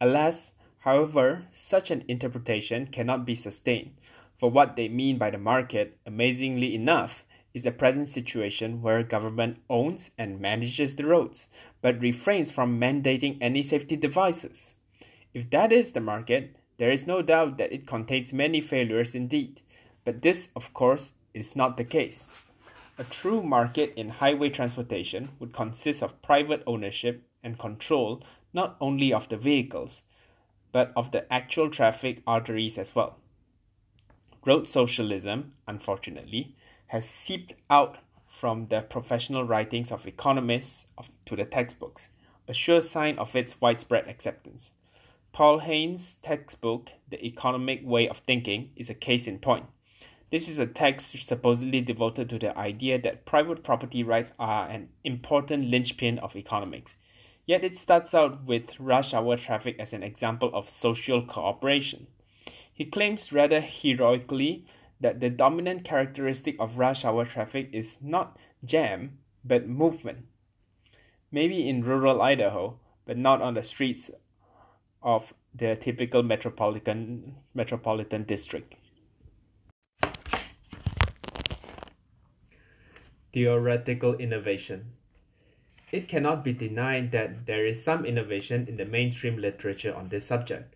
Alas, 0.00 0.52
however, 0.80 1.44
such 1.50 1.90
an 1.90 2.04
interpretation 2.08 2.86
cannot 2.86 3.26
be 3.26 3.34
sustained, 3.34 3.92
for 4.38 4.50
what 4.50 4.76
they 4.76 4.88
mean 4.88 5.18
by 5.18 5.30
the 5.30 5.38
market, 5.38 5.98
amazingly 6.06 6.74
enough, 6.74 7.24
is 7.54 7.62
the 7.62 7.70
present 7.70 8.06
situation 8.06 8.82
where 8.82 9.02
government 9.02 9.56
owns 9.70 10.10
and 10.18 10.40
manages 10.40 10.96
the 10.96 11.06
roads, 11.06 11.46
but 11.80 12.00
refrains 12.00 12.50
from 12.50 12.78
mandating 12.78 13.38
any 13.40 13.62
safety 13.62 13.96
devices. 13.96 14.74
If 15.32 15.48
that 15.50 15.72
is 15.72 15.92
the 15.92 16.00
market, 16.00 16.56
there 16.78 16.92
is 16.92 17.06
no 17.06 17.22
doubt 17.22 17.56
that 17.56 17.72
it 17.72 17.86
contains 17.86 18.32
many 18.32 18.60
failures 18.60 19.14
indeed, 19.14 19.62
but 20.04 20.20
this, 20.20 20.48
of 20.54 20.74
course, 20.74 21.12
is 21.36 21.54
not 21.54 21.76
the 21.76 21.84
case. 21.84 22.26
A 22.98 23.04
true 23.04 23.42
market 23.42 23.92
in 23.94 24.08
highway 24.08 24.48
transportation 24.48 25.28
would 25.38 25.52
consist 25.52 26.02
of 26.02 26.22
private 26.22 26.62
ownership 26.66 27.22
and 27.44 27.58
control 27.58 28.22
not 28.54 28.76
only 28.80 29.12
of 29.12 29.28
the 29.28 29.36
vehicles, 29.36 30.02
but 30.72 30.92
of 30.96 31.12
the 31.12 31.30
actual 31.32 31.70
traffic 31.70 32.22
arteries 32.26 32.78
as 32.78 32.94
well. 32.94 33.18
Road 34.46 34.66
socialism, 34.66 35.52
unfortunately, 35.68 36.56
has 36.88 37.04
seeped 37.08 37.54
out 37.68 37.98
from 38.28 38.68
the 38.68 38.80
professional 38.80 39.44
writings 39.44 39.90
of 39.92 40.06
economists 40.06 40.86
to 41.26 41.36
the 41.36 41.44
textbooks, 41.44 42.08
a 42.48 42.54
sure 42.54 42.80
sign 42.80 43.18
of 43.18 43.34
its 43.34 43.60
widespread 43.60 44.08
acceptance. 44.08 44.70
Paul 45.32 45.60
Heyne's 45.60 46.16
textbook, 46.22 46.88
The 47.10 47.22
Economic 47.24 47.80
Way 47.84 48.08
of 48.08 48.22
Thinking, 48.26 48.70
is 48.76 48.88
a 48.88 48.94
case 48.94 49.26
in 49.26 49.38
point. 49.38 49.66
This 50.28 50.48
is 50.48 50.58
a 50.58 50.66
text 50.66 51.16
supposedly 51.24 51.80
devoted 51.80 52.28
to 52.30 52.38
the 52.38 52.56
idea 52.58 53.00
that 53.00 53.26
private 53.26 53.62
property 53.62 54.02
rights 54.02 54.32
are 54.40 54.68
an 54.68 54.88
important 55.04 55.70
linchpin 55.70 56.18
of 56.18 56.34
economics. 56.34 56.96
Yet 57.46 57.62
it 57.62 57.76
starts 57.76 58.12
out 58.12 58.44
with 58.44 58.80
rush 58.80 59.14
hour 59.14 59.36
traffic 59.36 59.76
as 59.78 59.92
an 59.92 60.02
example 60.02 60.50
of 60.52 60.68
social 60.68 61.24
cooperation. 61.24 62.08
He 62.72 62.84
claims 62.84 63.32
rather 63.32 63.60
heroically 63.60 64.66
that 65.00 65.20
the 65.20 65.30
dominant 65.30 65.84
characteristic 65.84 66.56
of 66.58 66.76
rush 66.76 67.04
hour 67.04 67.24
traffic 67.24 67.70
is 67.72 67.98
not 68.00 68.36
jam, 68.64 69.18
but 69.44 69.68
movement. 69.68 70.26
Maybe 71.30 71.68
in 71.68 71.84
rural 71.84 72.20
Idaho, 72.20 72.80
but 73.04 73.16
not 73.16 73.40
on 73.40 73.54
the 73.54 73.62
streets 73.62 74.10
of 75.02 75.32
the 75.54 75.76
typical 75.76 76.24
metropolitan 76.24 77.36
metropolitan 77.54 78.24
district. 78.24 78.74
Theoretical 83.36 84.14
innovation. 84.14 84.92
It 85.92 86.08
cannot 86.08 86.42
be 86.42 86.54
denied 86.54 87.12
that 87.12 87.44
there 87.44 87.66
is 87.66 87.84
some 87.84 88.06
innovation 88.06 88.66
in 88.66 88.78
the 88.78 88.86
mainstream 88.86 89.36
literature 89.36 89.94
on 89.94 90.08
this 90.08 90.24
subject. 90.24 90.74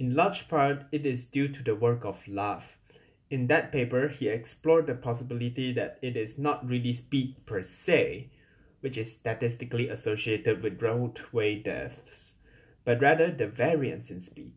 In 0.00 0.16
large 0.16 0.48
part, 0.48 0.86
it 0.90 1.06
is 1.06 1.26
due 1.26 1.46
to 1.46 1.62
the 1.62 1.76
work 1.76 2.04
of 2.04 2.26
Lave. 2.26 2.76
In 3.30 3.46
that 3.46 3.70
paper, 3.70 4.08
he 4.08 4.26
explored 4.26 4.88
the 4.88 4.96
possibility 4.96 5.72
that 5.74 6.00
it 6.02 6.16
is 6.16 6.36
not 6.38 6.68
really 6.68 6.92
speed 6.92 7.36
per 7.46 7.62
se, 7.62 8.30
which 8.80 8.96
is 8.96 9.12
statistically 9.12 9.88
associated 9.88 10.60
with 10.60 10.82
roadway 10.82 11.62
deaths, 11.62 12.32
but 12.84 13.00
rather 13.00 13.30
the 13.30 13.46
variance 13.46 14.10
in 14.10 14.20
speed. 14.20 14.56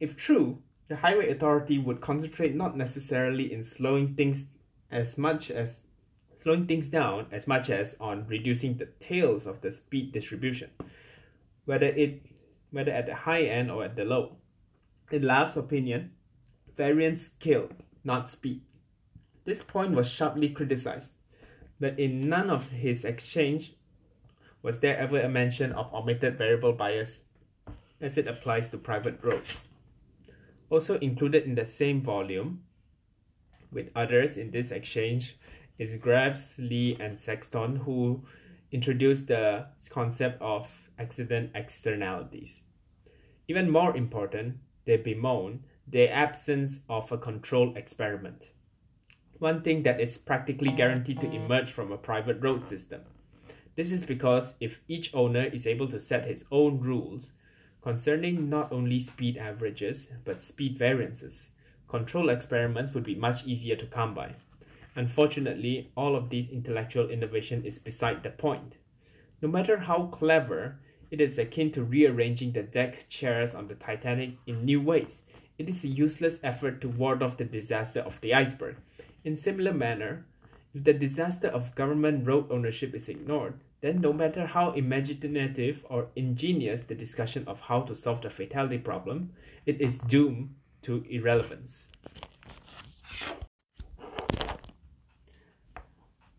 If 0.00 0.18
true, 0.18 0.58
the 0.88 0.96
highway 0.96 1.30
authority 1.30 1.78
would 1.78 2.02
concentrate 2.02 2.54
not 2.54 2.76
necessarily 2.76 3.50
in 3.50 3.64
slowing 3.64 4.14
things 4.14 4.48
as 4.90 5.16
much 5.16 5.50
as 5.50 5.80
slowing 6.42 6.66
things 6.66 6.88
down 6.88 7.26
as 7.30 7.46
much 7.46 7.70
as 7.70 7.94
on 8.00 8.26
reducing 8.28 8.76
the 8.76 8.88
tails 8.98 9.46
of 9.46 9.60
the 9.60 9.72
speed 9.72 10.12
distribution, 10.12 10.70
whether 11.64 11.86
it 11.86 12.22
whether 12.70 12.90
at 12.90 13.06
the 13.06 13.14
high 13.14 13.42
end 13.42 13.70
or 13.70 13.84
at 13.84 13.96
the 13.96 14.04
low. 14.04 14.36
In 15.10 15.22
Lave's 15.22 15.56
opinion, 15.56 16.12
variance 16.76 17.28
killed, 17.38 17.74
not 18.02 18.30
speed. 18.30 18.62
This 19.44 19.62
point 19.62 19.92
was 19.92 20.08
sharply 20.08 20.48
criticized, 20.48 21.12
but 21.78 21.98
in 21.98 22.28
none 22.28 22.48
of 22.48 22.70
his 22.70 23.04
exchange 23.04 23.74
was 24.62 24.80
there 24.80 24.96
ever 24.96 25.20
a 25.20 25.28
mention 25.28 25.72
of 25.72 25.92
omitted 25.92 26.38
variable 26.38 26.72
bias 26.72 27.18
as 28.00 28.16
it 28.16 28.26
applies 28.26 28.68
to 28.68 28.78
private 28.78 29.18
roads. 29.22 29.50
Also 30.70 30.98
included 30.98 31.44
in 31.44 31.54
the 31.54 31.66
same 31.66 32.00
volume 32.00 32.62
with 33.70 33.90
others 33.94 34.36
in 34.36 34.50
this 34.50 34.70
exchange 34.70 35.36
is 35.82 35.96
Graves, 35.96 36.54
Lee, 36.58 36.96
and 37.00 37.18
Sexton, 37.18 37.74
who 37.74 38.22
introduced 38.70 39.26
the 39.26 39.66
concept 39.90 40.40
of 40.40 40.68
accident 40.96 41.50
externalities. 41.56 42.60
Even 43.48 43.68
more 43.68 43.96
important, 43.96 44.58
they 44.84 44.96
bemoan 44.96 45.64
the 45.88 46.08
absence 46.08 46.78
of 46.88 47.10
a 47.10 47.18
control 47.18 47.76
experiment. 47.76 48.44
One 49.40 49.62
thing 49.62 49.82
that 49.82 50.00
is 50.00 50.16
practically 50.16 50.70
guaranteed 50.70 51.20
to 51.20 51.32
emerge 51.32 51.72
from 51.72 51.90
a 51.90 51.98
private 51.98 52.40
road 52.40 52.64
system. 52.64 53.00
This 53.74 53.90
is 53.90 54.04
because 54.04 54.54
if 54.60 54.80
each 54.86 55.10
owner 55.12 55.44
is 55.46 55.66
able 55.66 55.88
to 55.88 55.98
set 55.98 56.28
his 56.28 56.44
own 56.52 56.78
rules 56.78 57.32
concerning 57.82 58.48
not 58.48 58.70
only 58.70 59.00
speed 59.00 59.36
averages 59.36 60.06
but 60.24 60.44
speed 60.44 60.78
variances, 60.78 61.48
control 61.88 62.28
experiments 62.28 62.94
would 62.94 63.04
be 63.04 63.16
much 63.16 63.44
easier 63.44 63.74
to 63.74 63.86
come 63.86 64.14
by. 64.14 64.36
Unfortunately, 64.94 65.90
all 65.96 66.14
of 66.14 66.28
these 66.28 66.50
intellectual 66.50 67.08
innovation 67.08 67.64
is 67.64 67.78
beside 67.78 68.22
the 68.22 68.30
point. 68.30 68.74
No 69.40 69.48
matter 69.48 69.78
how 69.78 70.06
clever, 70.06 70.78
it 71.10 71.20
is 71.20 71.38
akin 71.38 71.72
to 71.72 71.82
rearranging 71.82 72.52
the 72.52 72.62
deck 72.62 73.08
chairs 73.08 73.54
on 73.54 73.68
the 73.68 73.74
Titanic 73.74 74.34
in 74.46 74.64
new 74.64 74.80
ways. 74.80 75.18
It 75.58 75.68
is 75.68 75.84
a 75.84 75.88
useless 75.88 76.38
effort 76.42 76.80
to 76.80 76.88
ward 76.88 77.22
off 77.22 77.36
the 77.36 77.44
disaster 77.44 78.00
of 78.00 78.20
the 78.20 78.34
iceberg. 78.34 78.76
In 79.24 79.36
similar 79.36 79.72
manner, 79.72 80.24
if 80.74 80.84
the 80.84 80.92
disaster 80.92 81.48
of 81.48 81.74
government 81.74 82.26
road 82.26 82.50
ownership 82.50 82.94
is 82.94 83.08
ignored, 83.08 83.54
then 83.82 84.00
no 84.00 84.12
matter 84.12 84.46
how 84.46 84.72
imaginative 84.72 85.84
or 85.88 86.08
ingenious 86.16 86.82
the 86.82 86.94
discussion 86.94 87.44
of 87.46 87.60
how 87.60 87.82
to 87.82 87.94
solve 87.94 88.22
the 88.22 88.30
fatality 88.30 88.78
problem, 88.78 89.32
it 89.66 89.80
is 89.80 89.98
doomed 89.98 90.54
to 90.82 91.04
irrelevance. 91.10 91.88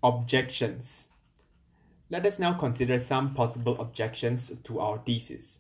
Objections. 0.06 1.08
Let 2.10 2.26
us 2.26 2.38
now 2.38 2.56
consider 2.60 3.00
some 3.00 3.34
possible 3.34 3.80
objections 3.80 4.52
to 4.66 4.80
our 4.82 4.98
thesis. 4.98 5.60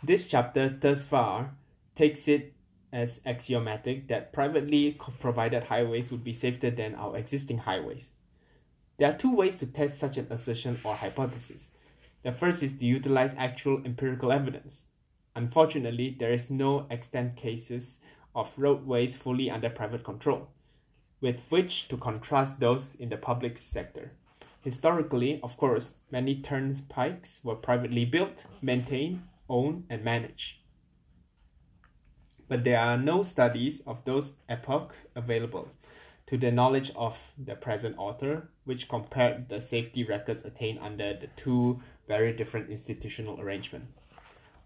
This 0.00 0.28
chapter 0.28 0.68
thus 0.68 1.02
far 1.02 1.56
takes 1.96 2.28
it 2.28 2.52
as 2.92 3.20
axiomatic 3.26 4.06
that 4.06 4.32
privately 4.32 4.96
provided 5.18 5.64
highways 5.64 6.12
would 6.12 6.22
be 6.22 6.32
safer 6.32 6.70
than 6.70 6.94
our 6.94 7.16
existing 7.16 7.58
highways. 7.58 8.10
There 8.98 9.10
are 9.10 9.18
two 9.18 9.34
ways 9.34 9.56
to 9.56 9.66
test 9.66 9.98
such 9.98 10.16
an 10.16 10.28
assertion 10.30 10.78
or 10.84 10.94
hypothesis. 10.94 11.70
The 12.22 12.30
first 12.30 12.62
is 12.62 12.74
to 12.74 12.84
utilize 12.84 13.34
actual 13.36 13.82
empirical 13.84 14.30
evidence. 14.30 14.82
Unfortunately, 15.34 16.16
there 16.16 16.32
is 16.32 16.48
no 16.48 16.86
extant 16.92 17.34
cases 17.34 17.98
of 18.36 18.52
roadways 18.56 19.16
fully 19.16 19.50
under 19.50 19.68
private 19.68 20.04
control 20.04 20.46
with 21.20 21.40
which 21.48 21.88
to 21.88 21.96
contrast 21.96 22.60
those 22.60 22.94
in 22.94 23.08
the 23.08 23.16
public 23.16 23.58
sector. 23.58 24.12
Historically, 24.62 25.40
of 25.42 25.56
course, 25.56 25.94
many 26.10 26.40
turnpikes 26.40 27.40
were 27.42 27.54
privately 27.54 28.04
built, 28.04 28.44
maintained, 28.60 29.22
owned, 29.48 29.84
and 29.88 30.04
managed. 30.04 30.56
But 32.48 32.64
there 32.64 32.78
are 32.78 32.98
no 32.98 33.22
studies 33.22 33.80
of 33.86 34.04
those 34.04 34.32
epoch 34.48 34.94
available 35.14 35.68
to 36.26 36.36
the 36.36 36.52
knowledge 36.52 36.92
of 36.94 37.16
the 37.36 37.54
present 37.54 37.96
author, 37.98 38.48
which 38.64 38.88
compared 38.88 39.48
the 39.48 39.60
safety 39.60 40.04
records 40.04 40.44
attained 40.44 40.78
under 40.80 41.14
the 41.14 41.28
two 41.36 41.80
very 42.06 42.32
different 42.32 42.70
institutional 42.70 43.40
arrangements. 43.40 43.98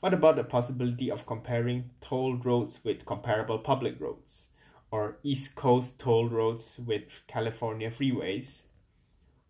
What 0.00 0.12
about 0.12 0.36
the 0.36 0.44
possibility 0.44 1.10
of 1.10 1.26
comparing 1.26 1.90
toll 2.02 2.36
roads 2.36 2.80
with 2.84 3.06
comparable 3.06 3.58
public 3.58 3.98
roads? 3.98 4.48
Or 4.94 5.16
East 5.24 5.56
Coast 5.56 5.98
toll 5.98 6.28
roads 6.28 6.66
with 6.78 7.02
California 7.26 7.90
freeways, 7.90 8.62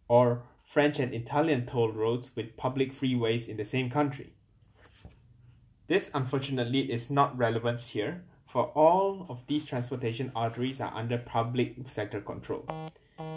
or 0.08 0.42
French 0.64 0.98
and 0.98 1.12
Italian 1.12 1.66
toll 1.66 1.92
roads 1.92 2.30
with 2.34 2.56
public 2.56 2.98
freeways 2.98 3.46
in 3.46 3.58
the 3.58 3.64
same 3.66 3.90
country. 3.90 4.32
This 5.86 6.10
unfortunately 6.14 6.90
is 6.90 7.10
not 7.10 7.36
relevant 7.36 7.82
here, 7.82 8.24
for 8.50 8.68
all 8.68 9.26
of 9.28 9.46
these 9.46 9.66
transportation 9.66 10.32
arteries 10.34 10.80
are 10.80 10.94
under 10.94 11.18
public 11.18 11.74
sector 11.92 12.22
control. 12.22 12.64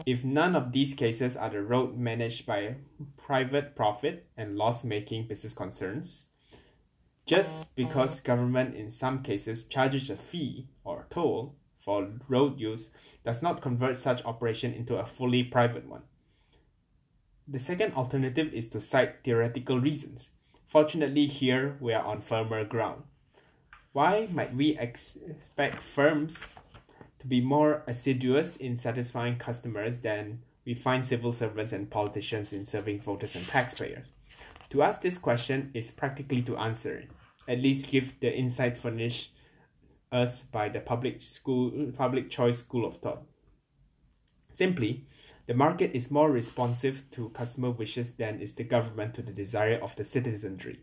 If 0.05 0.23
none 0.23 0.55
of 0.55 0.71
these 0.71 0.93
cases 0.93 1.35
are 1.35 1.49
the 1.49 1.61
road 1.61 1.97
managed 1.97 2.45
by 2.45 2.75
private 3.17 3.75
profit 3.75 4.27
and 4.37 4.55
loss-making 4.55 5.27
business 5.27 5.53
concerns, 5.53 6.27
just 7.25 7.75
because 7.75 8.21
government 8.21 8.75
in 8.75 8.89
some 8.91 9.23
cases 9.23 9.65
charges 9.65 10.09
a 10.09 10.15
fee 10.15 10.69
or 10.85 11.05
toll 11.11 11.57
for 11.87 12.09
road 12.27 12.59
use 12.59 12.89
does 13.23 13.41
not 13.41 13.61
convert 13.61 13.95
such 13.95 14.23
operation 14.25 14.73
into 14.73 14.97
a 14.97 15.05
fully 15.05 15.41
private 15.41 15.87
one. 15.87 16.01
The 17.47 17.59
second 17.59 17.93
alternative 17.93 18.53
is 18.53 18.67
to 18.69 18.81
cite 18.81 19.23
theoretical 19.23 19.79
reasons. 19.79 20.27
Fortunately, 20.67 21.27
here 21.27 21.77
we 21.79 21.93
are 21.93 22.03
on 22.03 22.19
firmer 22.19 22.65
ground. 22.65 23.03
Why 23.93 24.27
might 24.29 24.53
we 24.53 24.77
expect 24.77 25.81
firms 25.95 26.35
to 27.19 27.25
be 27.25 27.39
more 27.39 27.83
assiduous 27.87 28.57
in 28.57 28.77
satisfying 28.77 29.37
customers 29.37 29.99
than 29.99 30.39
we 30.65 30.73
find 30.73 31.05
civil 31.05 31.31
servants 31.31 31.71
and 31.71 31.89
politicians 31.89 32.51
in 32.51 32.65
serving 32.65 32.99
voters 32.99 33.33
and 33.33 33.47
taxpayers? 33.47 34.07
To 34.71 34.83
ask 34.83 35.01
this 35.01 35.17
question 35.17 35.71
is 35.73 35.89
practically 35.89 36.41
to 36.41 36.57
answer 36.57 36.97
it, 36.97 37.09
at 37.47 37.61
least 37.61 37.87
give 37.87 38.11
the 38.19 38.29
insight 38.29 38.77
furnished 38.77 39.31
us 40.11 40.41
by 40.41 40.69
the 40.69 40.79
public 40.79 41.21
school 41.21 41.91
public 41.97 42.29
choice 42.29 42.59
school 42.59 42.85
of 42.85 42.97
thought. 42.97 43.23
Simply, 44.53 45.05
the 45.47 45.53
market 45.53 45.91
is 45.93 46.11
more 46.11 46.31
responsive 46.31 47.03
to 47.11 47.29
customer 47.29 47.71
wishes 47.71 48.11
than 48.11 48.41
is 48.41 48.53
the 48.53 48.63
government 48.63 49.15
to 49.15 49.21
the 49.21 49.31
desire 49.31 49.79
of 49.81 49.95
the 49.95 50.03
citizenry. 50.03 50.79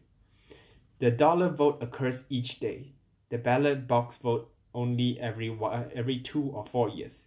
The 1.00 1.10
dollar 1.10 1.50
vote 1.50 1.82
occurs 1.82 2.24
each 2.28 2.60
day. 2.60 2.92
The 3.30 3.38
ballot 3.38 3.86
box 3.86 4.16
vote 4.16 4.50
only 4.74 5.18
every 5.20 5.50
one, 5.50 5.90
every 5.94 6.18
two 6.18 6.50
or 6.54 6.64
four 6.64 6.88
years. 6.88 7.18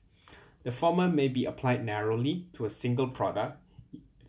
The 0.64 0.72
former 0.72 1.08
may 1.08 1.28
be 1.28 1.46
applied 1.46 1.86
narrowly 1.86 2.48
to 2.54 2.66
a 2.66 2.70
single 2.70 3.08
product, 3.08 3.58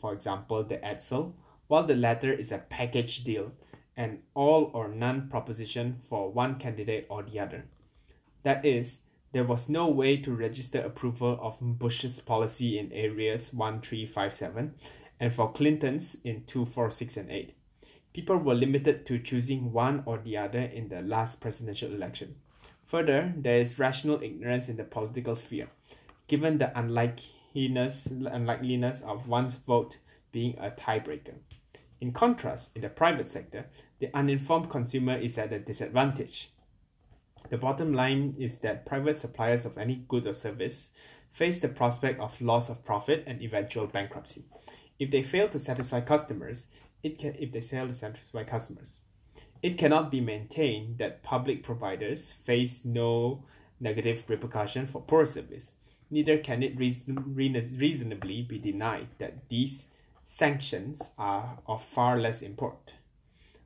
for 0.00 0.12
example, 0.12 0.62
the 0.62 0.76
Edsel, 0.76 1.33
while 1.66 1.87
the 1.87 1.94
latter 1.94 2.33
is 2.33 2.52
a 2.52 2.59
package 2.59 3.24
deal 3.24 3.52
an 3.98 4.20
all 4.34 4.70
or 4.72 4.88
none 4.88 5.28
proposition 5.28 6.00
for 6.08 6.30
one 6.30 6.54
candidate 6.58 7.06
or 7.11 7.24
the 7.24 7.38
other. 7.38 7.64
That 8.44 8.64
is, 8.64 8.98
there 9.32 9.44
was 9.44 9.68
no 9.68 9.88
way 9.88 10.16
to 10.18 10.32
register 10.32 10.80
approval 10.80 11.38
of 11.42 11.58
Bush's 11.61 12.20
policy 12.20 12.78
in 12.78 12.92
areas 12.92 13.52
1357 13.52 14.74
and 15.20 15.34
for 15.34 15.52
Clinton's 15.52 16.16
in 16.24 16.44
246 16.46 17.16
and 17.16 17.30
8. 17.30 17.54
People 18.14 18.37
were 18.37 18.54
limited 18.54 19.04
to 19.06 19.18
choosing 19.18 19.72
one 19.72 20.02
or 20.06 20.18
the 20.18 20.37
other 20.37 20.61
in 20.61 20.88
the 20.88 21.02
last 21.02 21.40
presidential 21.40 21.92
election. 21.92 22.37
Further, 22.87 23.34
there 23.37 23.61
is 23.61 23.78
rational 23.78 24.22
ignorance 24.22 24.68
in 24.68 24.76
the 24.76 24.84
political 24.84 25.37
sphere, 25.37 25.68
given 26.26 26.58
the 26.58 26.76
unlikeliness, 26.78 28.06
unlikeliness 28.06 29.02
of 29.02 29.28
one's 29.28 29.56
vote 29.56 29.98
being 30.32 30.56
a 30.58 30.70
tiebreaker. 30.70 31.34
In 32.00 32.12
contrast, 32.12 32.70
in 32.74 32.82
the 32.82 32.88
private 32.88 33.30
sector, 33.30 33.66
the 34.00 34.11
uninformed 34.14 34.70
consumer 34.70 35.16
is 35.16 35.38
at 35.38 35.52
a 35.52 35.58
disadvantage. 35.58 36.50
The 37.50 37.56
bottom 37.56 37.92
line 37.92 38.34
is 38.38 38.58
that 38.58 38.87
private 38.87 39.18
suppliers 39.18 39.64
of 39.64 39.78
any 39.78 40.04
good 40.08 40.26
or 40.26 40.34
service 40.34 40.90
face 41.32 41.61
the 41.61 41.68
prospect 41.68 42.20
of 42.20 42.40
loss 42.40 42.68
of 42.68 42.84
profit 42.84 43.24
and 43.26 43.42
eventual 43.42 43.87
bankruptcy. 43.87 44.44
If 44.98 45.11
they 45.11 45.22
fail 45.22 45.48
to 45.48 45.58
satisfy 45.58 46.00
customers, 46.00 46.66
it 47.02 47.18
can 47.18 47.34
if 47.38 47.52
they 47.52 47.61
fail 47.61 47.87
to 47.87 47.94
satisfy 47.94 48.44
customers. 48.44 48.96
It 49.62 49.78
cannot 49.78 50.11
be 50.11 50.20
maintained 50.20 50.98
that 50.98 51.22
public 51.22 51.62
providers 51.64 52.32
face 52.44 52.82
no 52.84 53.44
negative 53.80 54.24
repercussion 54.28 54.87
for 54.87 55.02
poor 55.02 55.26
service. 55.26 55.72
Neither 56.11 56.38
can 56.38 56.62
it 56.62 56.78
reason, 56.78 57.34
reasonably 57.34 58.42
be 58.42 58.58
denied 58.58 59.08
that 59.18 59.48
these 59.48 59.87
sanctions 60.26 61.02
are 61.18 61.58
of 61.66 61.84
far 61.84 62.20
less 62.20 62.42
import. 62.42 62.92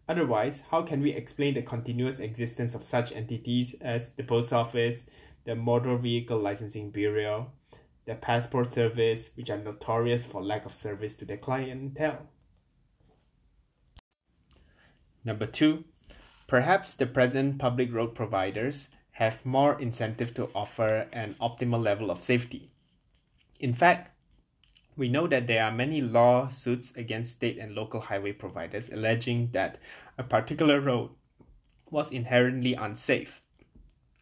Otherwise, 0.08 0.62
how 0.70 0.82
can 0.82 1.00
we 1.00 1.12
explain 1.12 1.54
the 1.54 1.62
continuous 1.62 2.18
existence 2.18 2.74
of 2.74 2.84
such 2.86 3.12
entities 3.12 3.74
as 3.80 4.10
the 4.10 4.22
Post 4.22 4.52
Office, 4.52 5.04
the 5.44 5.54
Motor 5.54 5.96
Vehicle 5.96 6.38
Licensing 6.38 6.90
Bureau, 6.90 7.52
the 8.04 8.14
Passport 8.14 8.74
Service, 8.74 9.30
which 9.34 9.48
are 9.48 9.58
notorious 9.58 10.24
for 10.24 10.42
lack 10.42 10.66
of 10.66 10.74
service 10.74 11.14
to 11.14 11.24
their 11.24 11.36
clientele? 11.36 12.26
Number 15.24 15.46
two, 15.46 15.84
perhaps 16.48 16.94
the 16.94 17.06
present 17.06 17.58
public 17.58 17.92
road 17.92 18.14
providers 18.14 18.88
have 19.12 19.46
more 19.46 19.80
incentive 19.80 20.34
to 20.34 20.50
offer 20.54 21.06
an 21.12 21.36
optimal 21.40 21.82
level 21.82 22.10
of 22.10 22.22
safety. 22.22 22.72
In 23.60 23.72
fact, 23.72 24.11
we 24.96 25.08
know 25.08 25.26
that 25.26 25.46
there 25.46 25.64
are 25.64 25.72
many 25.72 26.00
lawsuits 26.00 26.92
against 26.96 27.32
state 27.32 27.58
and 27.58 27.74
local 27.74 28.00
highway 28.00 28.32
providers 28.32 28.90
alleging 28.92 29.48
that 29.52 29.78
a 30.18 30.22
particular 30.22 30.80
road 30.80 31.10
was 31.90 32.12
inherently 32.12 32.74
unsafe. 32.74 33.40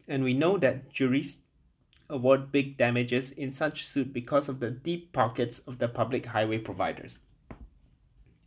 And 0.07 0.23
we 0.23 0.33
know 0.33 0.57
that 0.57 0.91
juries 0.91 1.39
award 2.09 2.51
big 2.51 2.77
damages 2.77 3.31
in 3.31 3.51
such 3.51 3.87
suit 3.87 4.13
because 4.13 4.49
of 4.49 4.59
the 4.59 4.71
deep 4.71 5.13
pockets 5.13 5.59
of 5.67 5.79
the 5.79 5.87
public 5.87 6.25
highway 6.25 6.57
providers. 6.57 7.19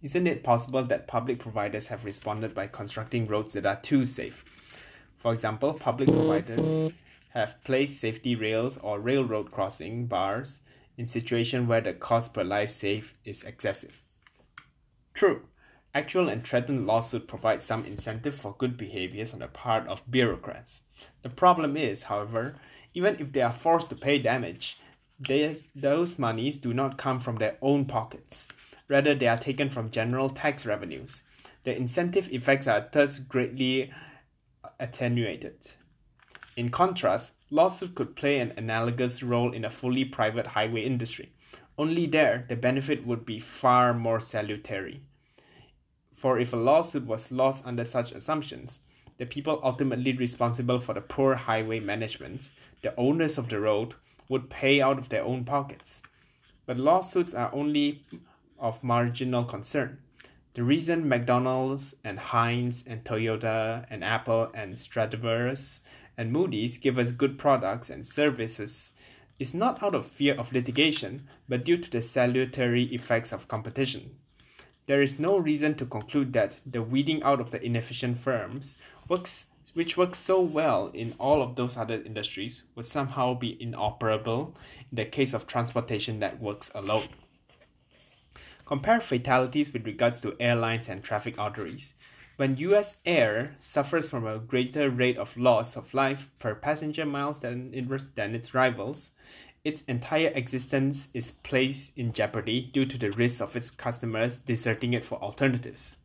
Isn't 0.03 0.27
it 0.27 0.45
possible 0.45 0.85
that 0.85 1.09
public 1.09 1.39
providers 1.39 1.87
have 1.87 2.05
responded 2.05 2.55
by 2.55 2.67
constructing 2.67 3.27
roads 3.27 3.55
that 3.55 3.65
are 3.65 3.81
too 3.81 4.05
safe? 4.05 4.45
For 5.17 5.33
example, 5.33 5.73
public 5.73 6.11
providers 6.11 6.93
have 7.31 7.57
placed 7.65 8.01
safety 8.01 8.35
rails 8.35 8.79
or 8.83 9.01
railroad 9.01 9.51
crossing 9.51 10.07
bars 10.07 10.61
in 10.96 11.09
situations 11.09 11.68
where 11.68 11.80
the 11.80 11.92
cost 11.92 12.35
per 12.35 12.44
life 12.44 12.70
saved 12.70 13.14
is 13.24 13.42
excessive. 13.42 14.02
True, 15.12 15.42
actual 15.94 16.28
and 16.28 16.46
threatened 16.46 16.87
lawsuit 16.87 17.28
provide 17.28 17.61
some 17.61 17.85
incentive 17.85 18.35
for 18.35 18.57
good 18.59 18.76
behaviors 18.76 19.33
on 19.33 19.40
the 19.40 19.48
part 19.48 19.87
of 19.87 20.02
bureaucrats. 20.11 20.83
The 21.22 21.30
problem 21.30 21.76
is, 21.76 22.04
however, 22.04 22.57
even 22.94 23.16
if 23.18 23.33
they 23.33 23.42
are 23.42 23.52
forced 23.52 23.90
to 23.90 23.96
pay 23.96 24.18
damage, 24.18 24.78
they, 25.18 25.62
those 25.74 26.18
monies 26.18 26.59
do 26.59 26.74
not 26.74 26.98
come 26.98 27.20
from 27.20 27.37
their 27.37 27.57
own 27.62 27.85
pockets. 27.85 28.48
Rather, 28.88 29.14
they 29.14 29.28
are 29.28 29.38
taken 29.38 29.70
from 29.70 29.90
general 29.90 30.28
tax 30.28 30.66
revenues. 30.66 31.22
The 31.62 31.76
incentive 31.76 32.28
effects 32.30 32.66
are 32.66 32.88
thus 32.92 33.18
greatly 33.18 33.92
attenuated. 34.78 35.68
In 36.57 36.71
contrast, 36.71 37.33
lawsuit 37.51 37.95
could 37.95 38.14
play 38.14 38.38
an 38.38 38.53
analogous 38.57 39.23
role 39.23 39.53
in 39.53 39.64
a 39.64 39.71
fully 39.71 40.05
private 40.05 40.47
highway 40.47 40.85
industry. 40.85 41.33
Only 41.77 42.07
there, 42.07 42.45
the 42.49 42.55
benefit 42.55 43.05
would 43.05 43.27
be 43.27 43.40
far 43.40 43.93
more 43.93 44.21
salutary. 44.21 45.03
For 46.14 46.38
if 46.38 46.53
a 46.53 46.57
lawsuit 46.57 47.07
was 47.07 47.33
lost 47.33 47.67
under 47.67 47.85
such 47.85 48.12
assumptions, 48.12 48.79
the 49.19 49.27
people 49.27 49.61
ultimately 49.62 50.12
responsible 50.12 50.81
for 50.81 50.95
the 50.95 51.01
poor 51.01 51.35
highway 51.35 51.81
management, 51.81 52.51
the 52.83 52.95
owners 52.97 53.37
of 53.37 53.49
the 53.49 53.59
road, 53.59 53.95
would 54.29 54.49
pay 54.49 54.81
out 54.81 54.99
of 54.99 55.09
their 55.09 55.25
own 55.25 55.45
pockets. 55.45 56.03
But 56.67 56.79
lawsuits 56.79 57.35
are 57.35 57.53
only 57.53 58.05
of 58.59 58.83
marginal 58.83 59.45
concern. 59.45 59.99
The 60.55 60.62
reason 60.62 61.09
McDonald's 61.09 61.95
and 62.05 62.19
Heinz 62.19 62.85
and 62.87 63.05
Toyota 63.05 63.85
and 63.90 64.05
Apple 64.05 64.51
and 64.55 64.79
Stradivarius 64.79 65.81
and 66.16 66.33
Moody's 66.33 66.79
give 66.79 66.98
us 66.98 67.11
good 67.11 67.38
products 67.38 67.90
and 67.90 68.07
services 68.07 68.90
is 69.38 69.55
not 69.55 69.83
out 69.83 69.94
of 69.94 70.07
fear 70.07 70.35
of 70.35 70.53
litigation, 70.53 71.27
but 71.48 71.64
due 71.64 71.77
to 71.77 71.90
the 71.90 72.00
salutary 72.00 72.85
effects 72.94 73.33
of 73.33 73.48
competition. 73.48 74.16
There 74.87 75.03
is 75.03 75.18
no 75.18 75.38
reason 75.38 75.74
to 75.77 75.87
conclude 75.87 76.33
that 76.35 76.59
the 76.66 76.83
weeding 76.83 77.22
out 77.22 77.40
of 77.40 77.50
the 77.50 77.64
inefficient 77.64 78.18
firms 78.18 78.77
works 79.09 79.46
which 79.74 79.96
works 79.96 80.18
so 80.18 80.40
well 80.40 80.87
in 80.94 81.14
all 81.18 81.42
of 81.42 81.57
those 81.57 81.77
other 81.77 82.00
industries 82.03 82.62
would 82.77 82.87
somehow 82.87 83.35
be 83.35 83.61
inoperable 83.61 84.55
in 84.90 84.96
the 84.96 85.05
case 85.05 85.35
of 85.35 85.46
transportation 85.46 86.18
networks 86.18 86.70
alone. 86.74 87.09
Compare 88.66 89.00
fatalities 89.00 89.72
with 89.72 89.85
regards 89.85 90.20
to 90.20 90.37
airlines 90.40 90.88
and 90.88 91.03
traffic 91.03 91.38
arteries. 91.38 91.92
When 92.37 92.57
US 92.57 92.97
Air 93.07 93.55
suffers 93.61 94.09
from 94.09 94.27
a 94.27 94.38
greater 94.38 94.90
rate 94.90 95.18
of 95.18 95.37
loss 95.37 95.77
of 95.77 95.94
life 95.94 96.31
per 96.38 96.55
passenger 96.55 97.07
miles 97.07 97.40
than, 97.40 97.73
it, 97.73 98.16
than 98.16 98.35
its 98.35 98.55
rivals, 98.55 99.11
its 99.62 99.83
entire 99.83 100.33
existence 100.35 101.09
is 101.14 101.31
placed 101.31 101.97
in 101.97 102.12
jeopardy 102.12 102.70
due 102.73 102.87
to 102.87 102.99
the 102.99 103.12
risk 103.12 103.40
of 103.40 103.55
its 103.55 103.70
customers 103.70 104.38
deserting 104.38 104.94
it 104.94 105.05
for 105.05 105.23
alternatives. 105.23 105.97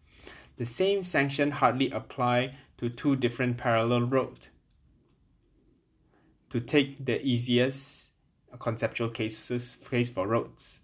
The 0.58 0.66
same 0.66 1.04
sanction 1.04 1.52
hardly 1.52 1.90
apply 1.90 2.56
to 2.78 2.90
two 2.90 3.16
different 3.16 3.58
parallel 3.58 4.04
roads. 4.04 4.48
To 6.52 6.60
take 6.60 7.06
the 7.06 7.22
easiest 7.26 8.12
conceptual 8.60 9.10
cases 9.10 9.78
case 9.90 10.10
for 10.10 10.28
roads 10.28 10.80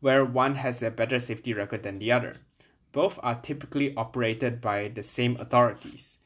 where 0.00 0.24
one 0.24 0.54
has 0.56 0.82
a 0.82 0.90
better 0.90 1.18
safety 1.18 1.52
record 1.52 1.82
than 1.82 1.98
the 1.98 2.10
other. 2.10 2.36
Both 2.92 3.20
are 3.22 3.40
typically 3.40 3.94
operated 3.94 4.60
by 4.60 4.88
the 4.88 5.02
same 5.02 5.36
authorities. 5.36 6.18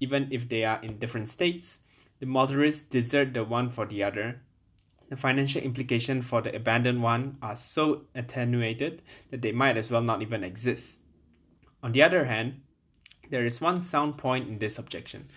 Even 0.00 0.28
if 0.32 0.48
they 0.48 0.64
are 0.64 0.82
in 0.82 0.98
different 0.98 1.28
states, 1.28 1.78
the 2.18 2.26
motorists 2.26 2.82
desert 2.82 3.32
the 3.32 3.44
one 3.44 3.70
for 3.70 3.86
the 3.86 4.02
other. 4.02 4.42
The 5.08 5.16
financial 5.16 5.62
implications 5.62 6.24
for 6.24 6.42
the 6.42 6.54
abandoned 6.54 7.02
one 7.02 7.38
are 7.42 7.54
so 7.54 8.02
attenuated 8.14 9.02
that 9.30 9.42
they 9.42 9.52
might 9.52 9.76
as 9.76 9.90
well 9.90 10.02
not 10.02 10.22
even 10.22 10.42
exist. 10.42 11.00
On 11.82 11.92
the 11.92 12.02
other 12.02 12.24
hand, 12.24 12.62
there 13.30 13.46
is 13.46 13.60
one 13.60 13.80
sound 13.80 14.18
point 14.18 14.48
in 14.48 14.58
this 14.58 14.78
objection. 14.78 15.28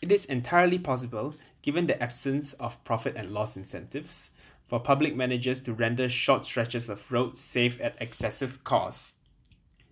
It 0.00 0.12
is 0.12 0.24
entirely 0.26 0.78
possible, 0.78 1.34
given 1.62 1.86
the 1.86 2.00
absence 2.00 2.52
of 2.54 2.82
profit 2.84 3.16
and 3.16 3.32
loss 3.32 3.56
incentives, 3.56 4.30
for 4.68 4.78
public 4.78 5.16
managers 5.16 5.60
to 5.62 5.74
render 5.74 6.08
short 6.08 6.46
stretches 6.46 6.88
of 6.88 7.10
road 7.10 7.36
safe 7.36 7.80
at 7.80 7.96
excessive 8.00 8.62
cost 8.62 9.14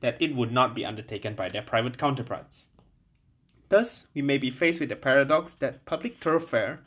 that 0.00 0.20
it 0.20 0.34
would 0.34 0.52
not 0.52 0.74
be 0.74 0.84
undertaken 0.84 1.34
by 1.34 1.48
their 1.48 1.62
private 1.62 1.98
counterparts. 1.98 2.68
Thus, 3.68 4.06
we 4.14 4.22
may 4.22 4.38
be 4.38 4.50
faced 4.50 4.80
with 4.80 4.88
the 4.88 4.96
paradox 4.96 5.54
that 5.54 5.84
public 5.84 6.18
thoroughfare, 6.22 6.80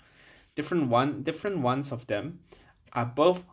different 0.55 0.89
one 0.89 1.23
different 1.23 1.59
ones 1.59 1.91
of 1.91 2.07
them, 2.07 2.39
are 2.93 3.05
both 3.05 3.43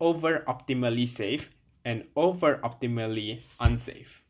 over 0.00 0.44
optimally 0.46 1.08
safe 1.08 1.50
and 1.84 2.04
over 2.14 2.56
optimally 2.62 3.42
unsafe. 3.60 4.22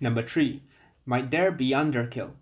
Number 0.00 0.22
three, 0.22 0.62
might 1.04 1.30
there 1.30 1.50
be 1.50 1.70
underkill? 1.70 2.32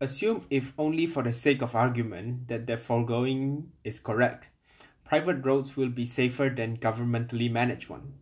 Assume, 0.00 0.44
if 0.50 0.72
only 0.76 1.06
for 1.06 1.22
the 1.22 1.32
sake 1.32 1.62
of 1.62 1.74
argument, 1.74 2.48
that 2.48 2.66
the 2.66 2.76
foregoing 2.76 3.72
is 3.82 3.98
correct. 3.98 4.48
Private 5.06 5.44
roads 5.46 5.76
will 5.76 5.88
be 5.88 6.04
safer 6.04 6.48
than 6.48 6.78
governmentally 6.78 7.48
managed 7.48 7.88
ones. 7.88 8.12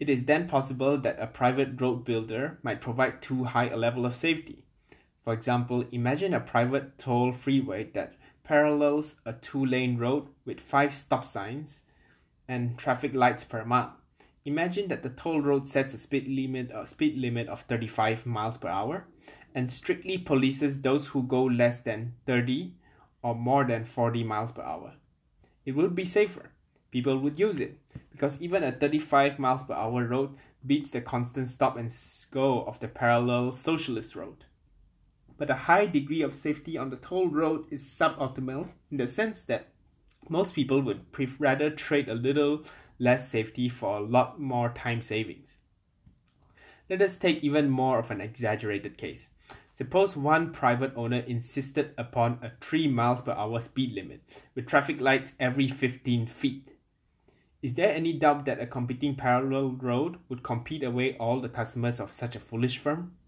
It 0.00 0.10
is 0.10 0.24
then 0.24 0.48
possible 0.48 0.98
that 0.98 1.20
a 1.20 1.28
private 1.28 1.80
road 1.80 2.04
builder 2.04 2.58
might 2.64 2.80
provide 2.80 3.22
too 3.22 3.44
high 3.44 3.68
a 3.68 3.76
level 3.76 4.04
of 4.04 4.16
safety. 4.16 4.64
For 5.22 5.32
example, 5.32 5.84
imagine 5.92 6.34
a 6.34 6.40
private 6.40 6.98
toll 6.98 7.32
freeway 7.32 7.84
that 7.94 8.16
parallels 8.42 9.14
a 9.24 9.34
two 9.34 9.64
lane 9.64 9.98
road 9.98 10.26
with 10.44 10.58
five 10.58 10.96
stop 10.96 11.24
signs 11.24 11.80
and 12.48 12.76
traffic 12.76 13.14
lights 13.14 13.44
per 13.44 13.64
mile. 13.64 13.94
Imagine 14.44 14.88
that 14.88 15.04
the 15.04 15.10
toll 15.10 15.40
road 15.40 15.68
sets 15.68 15.94
a 15.94 15.98
speed 15.98 16.26
limit 16.26 16.72
a 16.74 16.88
speed 16.88 17.16
limit 17.16 17.48
of 17.48 17.62
35 17.62 18.26
miles 18.26 18.56
per 18.56 18.68
hour 18.68 19.06
and 19.54 19.70
strictly 19.70 20.18
polices 20.18 20.82
those 20.82 21.06
who 21.06 21.22
go 21.22 21.44
less 21.44 21.78
than 21.78 22.14
30 22.26 22.74
or 23.22 23.36
more 23.36 23.64
than 23.64 23.84
40 23.84 24.24
miles 24.24 24.50
per 24.50 24.62
hour. 24.62 24.94
It 25.66 25.74
would 25.74 25.96
be 25.96 26.04
safer. 26.04 26.52
People 26.92 27.18
would 27.18 27.38
use 27.38 27.58
it 27.60 27.78
because 28.12 28.40
even 28.40 28.62
a 28.62 28.72
35 28.72 29.38
miles 29.38 29.64
per 29.64 29.74
hour 29.74 30.06
road 30.06 30.36
beats 30.64 30.92
the 30.92 31.00
constant 31.00 31.48
stop 31.48 31.76
and 31.76 31.92
go 32.30 32.64
of 32.64 32.80
the 32.80 32.88
parallel 32.88 33.52
socialist 33.52 34.14
road. 34.14 34.44
But 35.36 35.50
a 35.50 35.66
high 35.68 35.86
degree 35.86 36.22
of 36.22 36.34
safety 36.34 36.78
on 36.78 36.90
the 36.90 36.96
toll 36.96 37.28
road 37.28 37.66
is 37.70 37.84
suboptimal 37.84 38.68
in 38.90 38.96
the 38.96 39.06
sense 39.06 39.42
that 39.42 39.68
most 40.28 40.54
people 40.54 40.80
would 40.80 41.04
rather 41.38 41.68
trade 41.68 42.08
a 42.08 42.14
little 42.14 42.62
less 42.98 43.28
safety 43.28 43.68
for 43.68 43.98
a 43.98 44.02
lot 44.02 44.40
more 44.40 44.70
time 44.70 45.02
savings. 45.02 45.56
Let 46.88 47.02
us 47.02 47.16
take 47.16 47.42
even 47.42 47.68
more 47.68 47.98
of 47.98 48.10
an 48.10 48.20
exaggerated 48.20 48.96
case. 48.96 49.28
Suppose 49.76 50.16
one 50.16 50.54
private 50.54 50.94
owner 50.96 51.18
insisted 51.18 51.90
upon 51.98 52.38
a 52.40 52.50
3 52.62 52.88
miles 52.88 53.20
per 53.20 53.32
hour 53.32 53.60
speed 53.60 53.92
limit 53.92 54.22
with 54.54 54.66
traffic 54.66 55.02
lights 55.02 55.34
every 55.38 55.68
15 55.68 56.28
feet. 56.28 56.70
Is 57.60 57.74
there 57.74 57.92
any 57.94 58.14
doubt 58.14 58.46
that 58.46 58.58
a 58.58 58.66
competing 58.66 59.16
parallel 59.16 59.72
road 59.72 60.16
would 60.30 60.42
compete 60.42 60.82
away 60.82 61.14
all 61.18 61.42
the 61.42 61.50
customers 61.50 62.00
of 62.00 62.14
such 62.14 62.34
a 62.34 62.40
foolish 62.40 62.78
firm? 62.78 63.18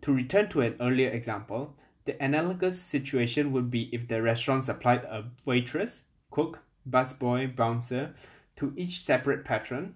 To 0.00 0.12
return 0.12 0.48
to 0.48 0.62
an 0.62 0.74
earlier 0.80 1.10
example, 1.10 1.76
the 2.06 2.20
analogous 2.20 2.82
situation 2.82 3.52
would 3.52 3.70
be 3.70 3.88
if 3.92 4.08
the 4.08 4.20
restaurant 4.20 4.64
supplied 4.64 5.04
a 5.04 5.26
waitress, 5.44 6.02
cook, 6.32 6.58
busboy, 6.90 7.54
bouncer 7.54 8.16
to 8.56 8.72
each 8.76 9.00
separate 9.00 9.44
patron, 9.44 9.94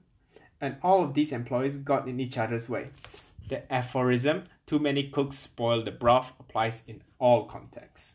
and 0.60 0.76
all 0.84 1.02
of 1.02 1.14
these 1.14 1.32
employees 1.32 1.76
got 1.78 2.06
in 2.06 2.20
each 2.20 2.38
other's 2.38 2.68
way. 2.68 2.90
The 3.48 3.72
aphorism, 3.72 4.44
too 4.66 4.80
many 4.80 5.08
cooks 5.08 5.38
spoil 5.38 5.84
the 5.84 5.92
broth, 5.92 6.32
applies 6.40 6.82
in 6.88 7.00
all 7.20 7.44
contexts. 7.44 8.14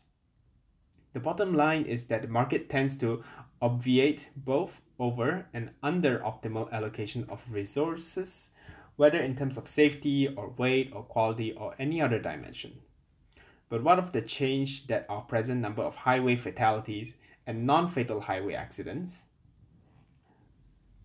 The 1.14 1.20
bottom 1.20 1.54
line 1.54 1.86
is 1.86 2.04
that 2.04 2.20
the 2.20 2.28
market 2.28 2.68
tends 2.68 2.94
to 2.98 3.24
obviate 3.62 4.28
both 4.36 4.82
over 4.98 5.46
and 5.54 5.70
under 5.82 6.18
optimal 6.18 6.70
allocation 6.70 7.24
of 7.30 7.40
resources, 7.50 8.50
whether 8.96 9.18
in 9.18 9.34
terms 9.34 9.56
of 9.56 9.66
safety 9.66 10.28
or 10.28 10.50
weight 10.58 10.92
or 10.94 11.02
quality 11.02 11.52
or 11.52 11.74
any 11.78 12.02
other 12.02 12.18
dimension. 12.18 12.78
But 13.70 13.82
what 13.82 13.98
of 13.98 14.12
the 14.12 14.20
change 14.20 14.86
that 14.88 15.06
our 15.08 15.22
present 15.22 15.62
number 15.62 15.82
of 15.82 15.94
highway 15.94 16.36
fatalities 16.36 17.14
and 17.46 17.66
non 17.66 17.88
fatal 17.88 18.20
highway 18.20 18.52
accidents? 18.52 19.14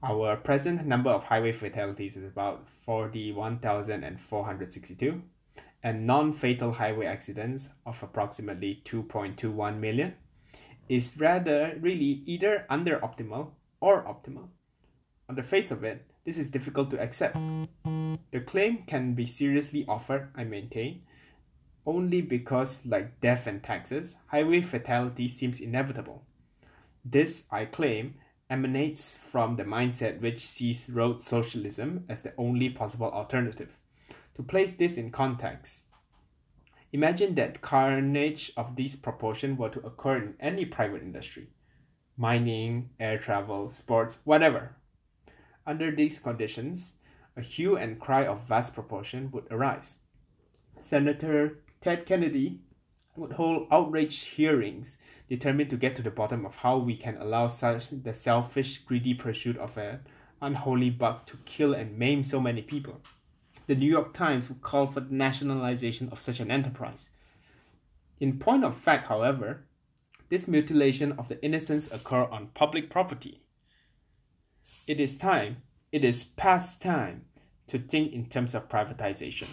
Our 0.03 0.35
present 0.35 0.85
number 0.85 1.09
of 1.09 1.23
highway 1.23 1.53
fatalities 1.53 2.17
is 2.17 2.25
about 2.25 2.67
41,462 2.85 5.21
and 5.87 6.05
non 6.05 6.33
fatal 6.33 6.73
highway 6.73 7.05
accidents 7.05 7.69
of 7.85 8.03
approximately 8.03 8.81
2.21 8.83 9.79
million 9.79 10.13
is 10.89 11.15
rather 11.17 11.77
really 11.79 12.23
either 12.25 12.65
under 12.69 12.99
optimal 12.99 13.51
or 13.79 14.03
optimal. 14.03 14.49
On 15.29 15.35
the 15.35 15.43
face 15.43 15.71
of 15.71 15.85
it, 15.85 16.05
this 16.25 16.37
is 16.37 16.49
difficult 16.49 16.91
to 16.91 16.99
accept. 16.99 17.37
The 17.85 18.41
claim 18.45 18.83
can 18.85 19.13
be 19.13 19.25
seriously 19.25 19.85
offered, 19.87 20.29
I 20.35 20.43
maintain, 20.43 21.03
only 21.85 22.19
because, 22.19 22.79
like 22.85 23.21
death 23.21 23.47
and 23.47 23.63
taxes, 23.63 24.17
highway 24.25 24.63
fatality 24.63 25.29
seems 25.29 25.61
inevitable. 25.61 26.25
This, 27.05 27.43
I 27.49 27.63
claim, 27.63 28.15
emanates 28.49 29.17
from 29.31 29.55
the 29.55 29.63
mindset 29.63 30.19
which 30.19 30.45
sees 30.45 30.89
road 30.89 31.21
socialism 31.21 32.03
as 32.09 32.23
the 32.23 32.33
only 32.37 32.69
possible 32.71 33.09
alternative. 33.09 33.69
To 34.37 34.43
place 34.43 34.73
this 34.73 34.97
in 34.97 35.09
context, 35.09 35.85
imagine 36.93 37.33
that 37.35 37.61
carnage 37.61 38.51
of 38.55 38.75
this 38.75 38.95
proportion 38.95 39.57
were 39.57 39.69
to 39.69 39.79
occur 39.79 40.17
in 40.17 40.35
any 40.39 40.63
private 40.63 41.01
industry 41.01 41.49
mining, 42.17 42.91
air 42.99 43.17
travel, 43.17 43.71
sports, 43.71 44.19
whatever. 44.25 44.75
Under 45.65 45.89
these 45.89 46.19
conditions, 46.19 46.93
a 47.35 47.41
hue 47.41 47.77
and 47.77 47.99
cry 47.99 48.27
of 48.27 48.47
vast 48.47 48.75
proportion 48.75 49.31
would 49.31 49.47
arise. 49.49 49.99
Senator 50.83 51.63
Ted 51.81 52.05
Kennedy 52.05 52.59
would 53.15 53.31
hold 53.31 53.67
outraged 53.71 54.23
hearings 54.23 54.97
determined 55.27 55.71
to 55.71 55.77
get 55.77 55.95
to 55.95 56.03
the 56.03 56.11
bottom 56.11 56.45
of 56.45 56.55
how 56.57 56.77
we 56.77 56.95
can 56.95 57.17
allow 57.17 57.47
such 57.47 57.89
the 57.89 58.13
selfish, 58.13 58.83
greedy 58.85 59.15
pursuit 59.15 59.57
of 59.57 59.75
an 59.79 60.01
unholy 60.43 60.91
buck 60.91 61.25
to 61.25 61.37
kill 61.45 61.73
and 61.73 61.97
maim 61.97 62.23
so 62.23 62.39
many 62.39 62.61
people. 62.61 63.01
The 63.67 63.75
New 63.75 63.89
York 63.89 64.13
Times 64.13 64.47
would 64.47 64.61
call 64.61 64.87
for 64.87 65.01
the 65.01 65.13
nationalization 65.13 66.07
of 66.09 66.21
such 66.21 66.39
an 66.39 66.49
enterprise. 66.49 67.09
In 68.19 68.39
point 68.39 68.63
of 68.63 68.77
fact, 68.77 69.07
however, 69.07 69.65
this 70.29 70.47
mutilation 70.47 71.11
of 71.13 71.27
the 71.27 71.41
innocents 71.43 71.89
occur 71.91 72.23
on 72.23 72.47
public 72.53 72.89
property. 72.89 73.41
It 74.87 75.01
is 75.01 75.17
time, 75.17 75.57
it 75.91 76.05
is 76.05 76.23
past 76.23 76.81
time 76.81 77.25
to 77.67 77.77
think 77.77 78.13
in 78.13 78.27
terms 78.27 78.55
of 78.55 78.69
privatization. 78.69 79.47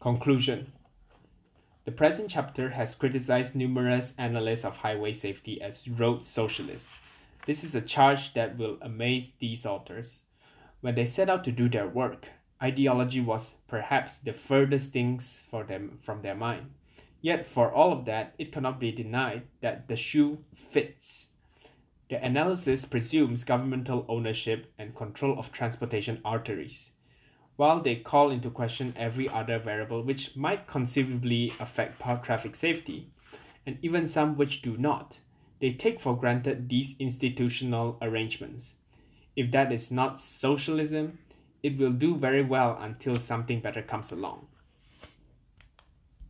Conclusion 0.00 0.72
The 1.84 1.92
present 1.92 2.30
chapter 2.30 2.70
has 2.70 2.96
criticized 2.96 3.54
numerous 3.54 4.12
analysts 4.18 4.64
of 4.64 4.78
highway 4.78 5.12
safety 5.12 5.62
as 5.62 5.86
road 5.86 6.24
socialists. 6.26 6.90
This 7.50 7.64
is 7.64 7.74
a 7.74 7.80
charge 7.80 8.32
that 8.34 8.56
will 8.58 8.78
amaze 8.80 9.30
these 9.40 9.66
authors. 9.66 10.20
When 10.82 10.94
they 10.94 11.04
set 11.04 11.28
out 11.28 11.42
to 11.42 11.50
do 11.50 11.68
their 11.68 11.88
work, 11.88 12.28
ideology 12.62 13.20
was 13.20 13.54
perhaps 13.66 14.18
the 14.18 14.32
furthest 14.32 14.92
things 14.92 15.42
for 15.50 15.64
them 15.64 15.98
from 16.04 16.22
their 16.22 16.36
mind. 16.36 16.70
Yet, 17.20 17.48
for 17.48 17.72
all 17.72 17.92
of 17.92 18.04
that, 18.04 18.34
it 18.38 18.52
cannot 18.52 18.78
be 18.78 18.92
denied 18.92 19.48
that 19.62 19.88
the 19.88 19.96
shoe 19.96 20.44
fits. 20.70 21.26
The 22.08 22.24
analysis 22.24 22.84
presumes 22.84 23.42
governmental 23.42 24.06
ownership 24.08 24.72
and 24.78 24.94
control 24.94 25.36
of 25.36 25.50
transportation 25.50 26.20
arteries, 26.24 26.92
while 27.56 27.82
they 27.82 27.96
call 27.96 28.30
into 28.30 28.50
question 28.50 28.94
every 28.96 29.28
other 29.28 29.58
variable 29.58 30.04
which 30.04 30.36
might 30.36 30.68
conceivably 30.68 31.52
affect 31.58 32.00
traffic 32.22 32.54
safety, 32.54 33.10
and 33.66 33.76
even 33.82 34.06
some 34.06 34.36
which 34.36 34.62
do 34.62 34.76
not. 34.76 35.18
They 35.60 35.70
take 35.70 36.00
for 36.00 36.16
granted 36.16 36.68
these 36.68 36.94
institutional 36.98 37.98
arrangements. 38.00 38.74
If 39.36 39.50
that 39.52 39.72
is 39.72 39.90
not 39.90 40.20
socialism, 40.20 41.18
it 41.62 41.78
will 41.78 41.92
do 41.92 42.16
very 42.16 42.42
well 42.42 42.78
until 42.80 43.18
something 43.18 43.60
better 43.60 43.82
comes 43.82 44.10
along. 44.10 44.46